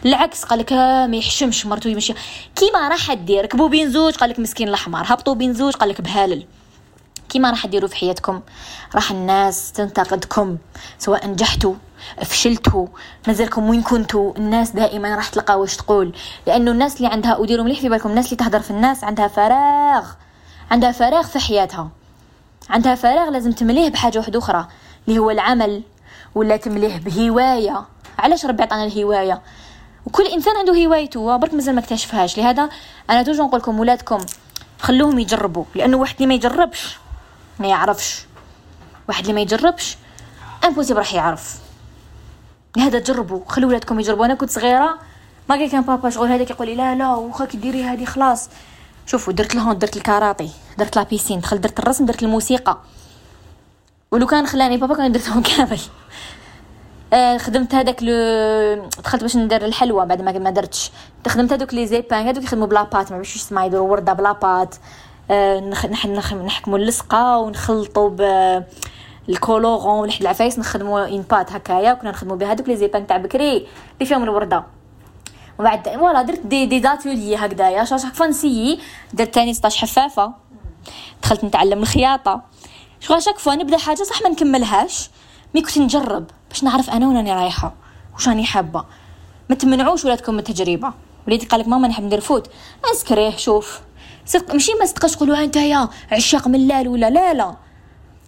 العكس 0.06 0.44
قال 0.44 0.60
لك 0.60 0.74
ما 0.74 1.16
يحشمش 1.16 1.66
مرته 1.66 1.90
يمشي. 1.90 2.14
كيما 2.56 2.88
راح 2.88 3.14
دير 3.14 3.44
ركبوا 3.44 3.70
بين 3.70 3.92
زوج 3.92 4.16
قال 4.16 4.30
لك 4.30 4.40
مسكين 4.40 4.70
الحمار. 4.70 5.04
هبطوا 5.08 5.36
بين 5.36 5.54
زوج 5.54 5.74
قال 5.74 5.90
لك 5.90 6.02
بهالل. 6.02 6.46
كيما 7.30 7.50
راح 7.50 7.68
ديروا 7.68 7.90
في 7.90 7.96
حياتكم. 7.96 8.42
راح 8.96 9.12
الناس 9.12 9.72
تنتقدكم 9.72 10.58
سواء 11.00 11.28
نجحتوا 11.28 11.74
فشلتوا 12.24 12.88
مازالكم 13.28 13.70
وين 13.70 13.82
كنتوا. 13.82 14.34
الناس 14.38 14.72
دائما 14.72 15.16
راح 15.16 15.30
تلقى 15.30 15.60
واش 15.60 15.76
تقول. 15.76 16.16
لأنه 16.48 16.72
الناس 16.72 16.98
اللي 16.98 17.08
عندها 17.08 17.38
وديروا 17.38 17.66
مليح 17.66 17.80
في 17.80 17.90
بالكم 17.90 18.10
الناس 18.10 18.26
اللي 18.26 18.36
تهدر 18.38 18.60
في 18.60 18.72
الناس 18.72 19.04
عندها 19.04 19.28
فراغ. 19.28 20.06
عندها 20.72 20.92
فراغ 20.92 21.24
في 21.24 21.40
حياتها. 21.40 21.90
عندها 22.70 22.96
فراغ 22.96 23.30
لازم 23.30 23.52
تمليه 23.52 23.90
بحاجة 23.90 24.18
واحدة 24.18 24.40
أخرى. 24.40 24.68
اللي 25.08 25.20
هو 25.20 25.32
العمل 25.32 25.84
ولا 26.36 26.58
تمليه 26.58 26.98
بهواية؟ 26.98 27.86
علاش 28.20 28.46
ربي 28.46 28.64
عطانا 28.64 28.86
الهواية؟ 28.86 29.42
وكل 30.06 30.28
إنسان 30.28 30.58
عنده 30.58 30.86
هوايته 30.86 31.38
برك 31.38 31.54
مازال 31.54 31.76
ما 31.76 31.82
اكتشفهاش. 31.82 32.38
لهذا 32.38 32.70
أنا 33.10 33.24
toujours 33.24 33.44
نقول 33.44 33.60
لكم 33.60 33.80
ولادكم 33.80 34.20
خلوهم 34.80 35.20
يجربوا. 35.20 35.66
لأنه 35.76 35.98
واحد 35.98 36.16
اللي 36.16 36.28
ما 36.28 36.34
يجربش 36.34 36.98
ما 37.60 37.68
يعرفش. 37.68 38.26
واحد 39.08 39.22
اللي 39.22 39.34
ما 39.34 39.42
يجربش 39.42 39.98
impossible 40.66 41.00
راح 41.00 41.14
يعرف. 41.14 41.60
لهذا 42.78 43.00
جربوا 43.00 43.42
خلوا 43.48 43.70
ولادكم 43.70 44.00
يجربوا. 44.00 44.26
أنا 44.26 44.34
كنت 44.34 44.50
صغيرة 44.50 45.00
ما 45.50 45.68
كان 45.68 45.82
بابا 45.82 46.10
شغل 46.10 46.28
هذاك 46.28 46.50
يقول 46.50 46.68
لي 46.68 46.76
لا 46.76 46.96
لا 46.96 47.16
وخاك 47.16 47.56
ديري 47.56 47.84
هذه 47.84 48.06
خلاص. 48.06 48.50
شوفوا 49.06 49.34
درت 49.34 49.56
لهم 49.56 49.74
درت 49.74 49.98
الكاراتي 49.98 50.50
درت 50.78 50.96
لابيسين 50.96 51.40
دخلت 51.40 51.62
درت 51.62 51.80
الرسم 51.80 52.06
درت 52.06 52.24
الموسيقى. 52.24 52.78
ولو 54.12 54.26
كان 54.28 54.46
خلاني 54.48 54.78
بابا 54.78 54.96
كان 54.96 55.12
درتهم 55.12 55.42
كامل. 55.58 55.80
آه 57.14 57.38
خدمت 57.38 57.76
هذاك 57.76 58.04
لو 58.04 58.90
دخلت 59.04 59.22
باش 59.22 59.38
ندير 59.38 59.66
الحلوى 59.66 60.06
بعد 60.06 60.22
ما 60.22 60.32
ما 60.32 60.50
درتش. 60.50 60.92
خدمت 61.28 61.54
هذوك 61.54 61.74
لي 61.74 61.88
زيبان 61.88 62.28
هذوك 62.28 62.44
يخدموا 62.44 62.68
بلا 62.68 62.84
بات 62.84 63.12
ما 63.12 63.18
باش 63.18 63.36
يسمع 63.36 63.66
يديروا 63.66 63.90
وردة 63.90 64.14
بلا 64.14 64.32
بات. 64.32 64.76
آه 65.32 65.60
نح 65.60 65.86
نح 65.86 66.34
نحكموا 66.34 66.78
اللصقة 66.78 67.38
ونخلطوا 67.38 68.10
ب 68.10 68.22
الكولورون 69.30 70.00
ولحد 70.00 70.22
العفايس 70.22 70.60
نخدموا 70.60 71.08
ان 71.08 71.22
بات 71.22 71.52
هكايا 71.52 71.94
كنا 71.94 72.10
نخدموا 72.12 72.36
بها 72.36 72.52
هذوك 72.52 72.68
لي 72.70 72.76
زيبان 72.78 73.08
تاع 73.08 73.18
بكري 73.18 73.58
اللي 73.58 74.06
فيهم 74.06 74.24
الوردة. 74.24 74.64
ومن 75.60 75.70
بعد 75.70 75.90
voilà 75.90 76.22
درت 76.22 76.40
des 76.40 76.66
des 76.66 76.82
ateliers 76.82 77.36
هكذايا 77.36 77.84
chaque 77.84 78.06
fois 78.06 78.26
ن 78.28 78.34
essayer 78.34 78.80
درت 79.14 79.34
تاني 79.34 79.54
16 79.54 79.82
حفافة. 79.82 80.34
دخلت 81.24 81.44
نتعلم 81.44 81.82
الخياطة. 81.82 82.49
شغل 83.00 83.22
chaque 83.22 83.40
fois 83.40 83.54
نبدا 83.54 83.78
حاجة 83.78 84.04
صح 84.04 84.22
ما 84.22 84.30
نكملهاش. 84.30 85.10
mais 85.56 85.62
كنت 85.62 85.78
نجرب 85.78 86.26
باش 86.50 86.64
نعرف 86.64 86.90
أنا 86.90 87.08
وين 87.08 87.18
راني 87.18 87.34
رايحة. 87.34 87.74
واش 88.14 88.28
راني 88.28 88.46
حابة. 88.46 88.86
ما 89.50 89.56
تمنعوش 89.56 90.06
ولادكم 90.06 90.34
من 90.34 90.40
التجربة. 90.40 90.94
وليدي 91.28 91.46
قالك 91.46 91.68
ماما 91.68 91.88
نحب 91.88 92.04
ندير 92.04 92.22
foot. 92.22 92.50
inscri 92.92 93.26
يه 93.26 93.38
شوف. 93.38 93.80
صدق 94.26 94.54
ماشي 94.54 94.72
ما 94.80 94.86
صدقش 94.86 95.16
تقولوا 95.16 95.44
أنت 95.44 95.56
يا 95.56 95.90
عشاق 96.12 96.48
ملال 96.48 96.88
ولا 96.88 97.10
لا 97.10 97.34
لا. 97.34 97.56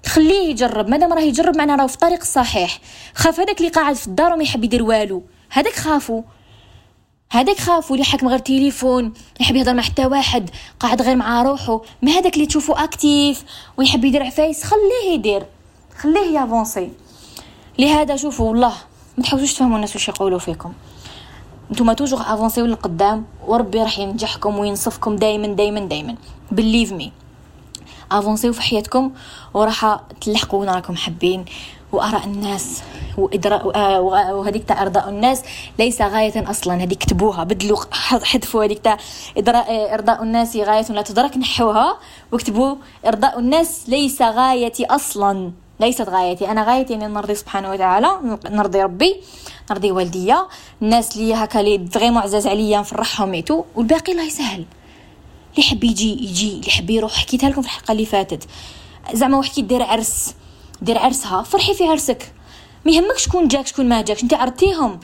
خليه 0.06 0.50
يجرب. 0.50 0.90
مادام 0.90 1.14
راه 1.14 1.22
يجرب 1.22 1.58
معنا 1.58 1.76
راه 1.76 1.88
في 1.88 1.94
الطريق 1.94 2.20
الصحيح. 2.20 2.80
خاف 3.16 3.40
هذاك 3.40 3.58
اللي 3.58 3.72
قاعد 3.72 3.96
في 3.96 4.08
الدار 4.08 4.34
وما 4.34 4.44
يحب 4.44 4.64
يدير 4.64 4.84
والو. 4.84 5.24
هذاك 5.50 5.76
خافوا 5.76 6.22
هذاك 7.34 7.60
خافوا 7.60 7.96
اللي 7.96 8.06
حكم 8.06 8.28
غير 8.28 8.40
تليفون 8.40 9.14
يحب 9.40 9.56
يهضر 9.56 9.74
مع 9.74 9.82
حتى 9.82 10.06
واحد 10.06 10.50
قاعد 10.80 11.02
غير 11.02 11.16
مع 11.16 11.44
روحه 11.44 11.82
mais 12.02 12.12
هذاك 12.12 12.36
اللي 12.36 12.46
تشوفه 12.46 12.84
actif 12.84 13.44
ويحب 13.78 14.06
يدير 14.06 14.24
عفايس 14.24 14.64
خليه 14.64 15.14
يدير. 15.14 15.46
خليه 15.98 16.40
ي 16.40 16.45
avancer. 16.45 16.90
لهذا 17.80 18.16
شوفوا 18.16 18.50
والله 18.50 18.74
ما 19.18 19.24
تحاولوش 19.24 19.54
تفهموا 19.54 19.76
الناس 19.76 19.96
واش 19.96 20.08
يقولوا 20.08 20.40
فيكم. 20.40 20.74
نتوما 21.72 21.94
toujours 21.94 22.22
avanci 22.22 22.60
و 22.60 22.66
للقدام 22.66 23.26
وربي 23.48 23.82
راح 23.82 24.00
ينجحكم 24.00 24.60
وينصفكم 24.60 25.16
دائما 25.16 25.48
دائما 25.48 25.80
دائما 25.80 26.16
believe 26.52 26.92
me 26.92 27.12
avanci 28.12 28.48
و 28.48 28.54
في 28.54 28.62
حياتكم 28.62 29.12
وراح 29.54 30.00
تلحقوا 30.22 30.60
وين 30.60 30.70
راكم 30.70 30.96
حابين. 30.96 31.46
واراء 31.92 32.26
الناس 32.26 32.82
وإدراء 33.18 33.76
آه، 33.76 34.02
وهذيك 34.02 34.64
تاع 34.64 34.82
إرضاء 34.82 35.10
الناس. 35.10 35.44
ليس 35.80 36.02
غاية 36.02 36.50
أصلا 36.50 36.84
هذيك 36.84 36.98
كتبوها 36.98 37.44
بدلوا 37.44 37.78
حذفوا 38.32 38.64
هذيك 38.66 38.96
إدراء 39.38 39.94
إرضاء 39.94 40.24
الناس 40.24 40.56
غاية. 40.56 40.86
لا 40.90 41.02
تدرك 41.02 41.38
نحوها. 41.38 41.98
واكتبوا 42.32 42.76
إرضاء 43.06 43.40
الناس 43.40 43.90
ليس 43.90 44.22
غايتي 44.22 44.86
أصلا. 44.86 45.52
ليست 45.80 46.10
غايتي. 46.10 46.52
أنا 46.52 46.64
غايتي 46.64 46.94
اني 46.94 47.08
نرضي 47.08 47.36
سبحانه 47.36 47.72
وتعالى. 47.72 48.40
نرضي 48.50 48.82
ربي. 48.84 49.22
نرضي 49.72 49.92
والديا. 49.92 50.48
الناس 50.82 51.18
اللي 51.18 51.34
هكا 51.34 51.60
لي 51.60 51.88
vraiment 51.92 52.22
عزاز 52.22 52.48
عليا 52.48 52.80
نفرحهم 52.80 53.30
c'est 53.30 53.47
tout. 53.47 53.64
والباقي 53.76 54.12
الله 54.12 54.24
يسهل. 54.24 54.66
اللي 55.52 55.68
يحب 55.68 55.84
يجي 55.84 56.12
يجي. 56.24 56.52
اللي 56.54 56.68
يحب 56.68 56.90
يروح 56.90 57.14
حكيتها 57.14 57.50
لكم 57.50 57.62
في 57.62 57.68
الحلقة 57.68 57.92
اللي 57.92 58.06
فاتت. 58.06 58.48
زعما 59.14 59.38
واحد 59.38 59.52
كيدير 59.52 59.84
عرس. 59.84 60.36
دير 60.82 60.98
عرسها 60.98 61.44
فرحي 61.44 61.74
في 61.74 61.88
عرسك. 61.88 62.34
ما 62.86 62.92
يهمك 62.92 63.18
شكون 63.18 63.48
جاك 63.48 63.68
شكون 63.68 63.90
ما 63.90 64.02
جاكش 64.02 64.24
انت 64.24 64.34
عرضتيهم 64.34 65.00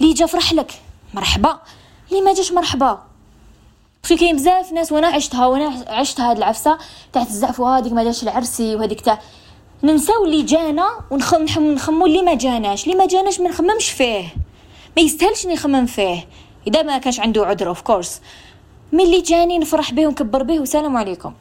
اللي 0.00 0.12
جا 0.12 0.26
فرح 0.26 0.52
لك. 0.52 0.72
مرحبا. 1.14 1.58
اللي 2.10 2.22
ما 2.22 2.34
جاش 2.34 2.52
مرحبا. 2.52 3.02
في 4.02 4.16
كاين 4.16 4.36
بزاف 4.36 4.72
ناس 4.72 4.92
وأنا 4.92 5.06
عشتها 5.06 5.46
وأنا 5.46 5.84
عشت 5.88 6.20
هاد 6.20 6.36
العفسة. 6.36 6.78
تاع 7.12 7.22
الزعف 7.22 7.60
وهذيك 7.60 7.92
ما 7.92 8.04
جاش 8.04 8.22
العرسي 8.22 8.74
وهذيك 8.76 9.00
تاع 9.00 9.20
ننساو 9.82 10.24
اللي 10.24 10.42
جانا 10.42 10.86
ونخم 11.10 11.44
نخمو 11.58 12.06
اللي 12.06 12.22
ما 12.22 12.34
جاناش. 12.34 12.84
اللي 12.84 12.94
ما 12.96 13.06
جاناش 13.06 13.40
ما 13.40 13.48
نخممش 13.48 13.88
فيه. 13.90 14.28
ما 14.96 15.02
يستاهلش 15.02 15.46
نخمم 15.46 15.86
فيه. 15.86 16.28
إذا 16.66 16.82
ما 16.82 16.98
كانش 16.98 17.20
عنده 17.20 17.46
عذر 17.46 17.68
of 17.68 17.80
course 17.80 18.20
ملي 18.92 19.20
جاني 19.20 19.58
نفرح 19.58 19.92
به 19.92 20.06
ونكبر 20.06 20.42
به 20.42 20.60
والسلام 20.60 20.96
عليكم. 20.96 21.32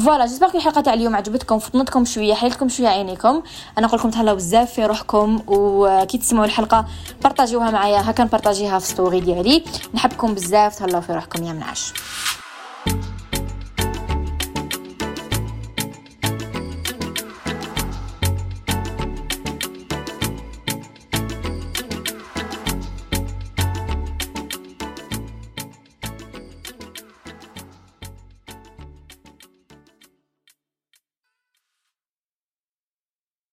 voilà 0.00 0.26
j'espère 0.26 0.46
الحلقة 0.54 0.80
تاع 0.80 0.94
اليوم 0.94 1.16
عجبتكم 1.16 1.58
فطنتكم 1.58 2.04
شوية 2.04 2.34
حلتكم 2.34 2.68
شوية 2.68 2.88
عينيكم. 2.88 3.42
أنا 3.78 3.86
نقول 3.86 4.00
لكم 4.00 4.10
تهلاو 4.10 4.36
بزاف 4.36 4.72
في 4.72 4.86
روحكم 4.86 5.42
وكي 5.46 6.18
تسمعوا 6.18 6.44
الحلقة 6.44 6.84
partagi 7.22 7.59
وها 7.59 7.70
معايا 7.70 8.10
هكا 8.10 8.24
ن 8.24 8.30
partagi 8.30 8.72
ها 8.72 8.78
في 8.78 8.86
story 8.86 9.20
ديالي. 9.20 9.64
نحبكم 9.94 10.34
بزاف 10.34 10.78
تهلاو 10.78 11.00
في 11.00 11.12
روحكم 11.12 11.44
يا 11.44 11.52
منعش. 11.52 11.92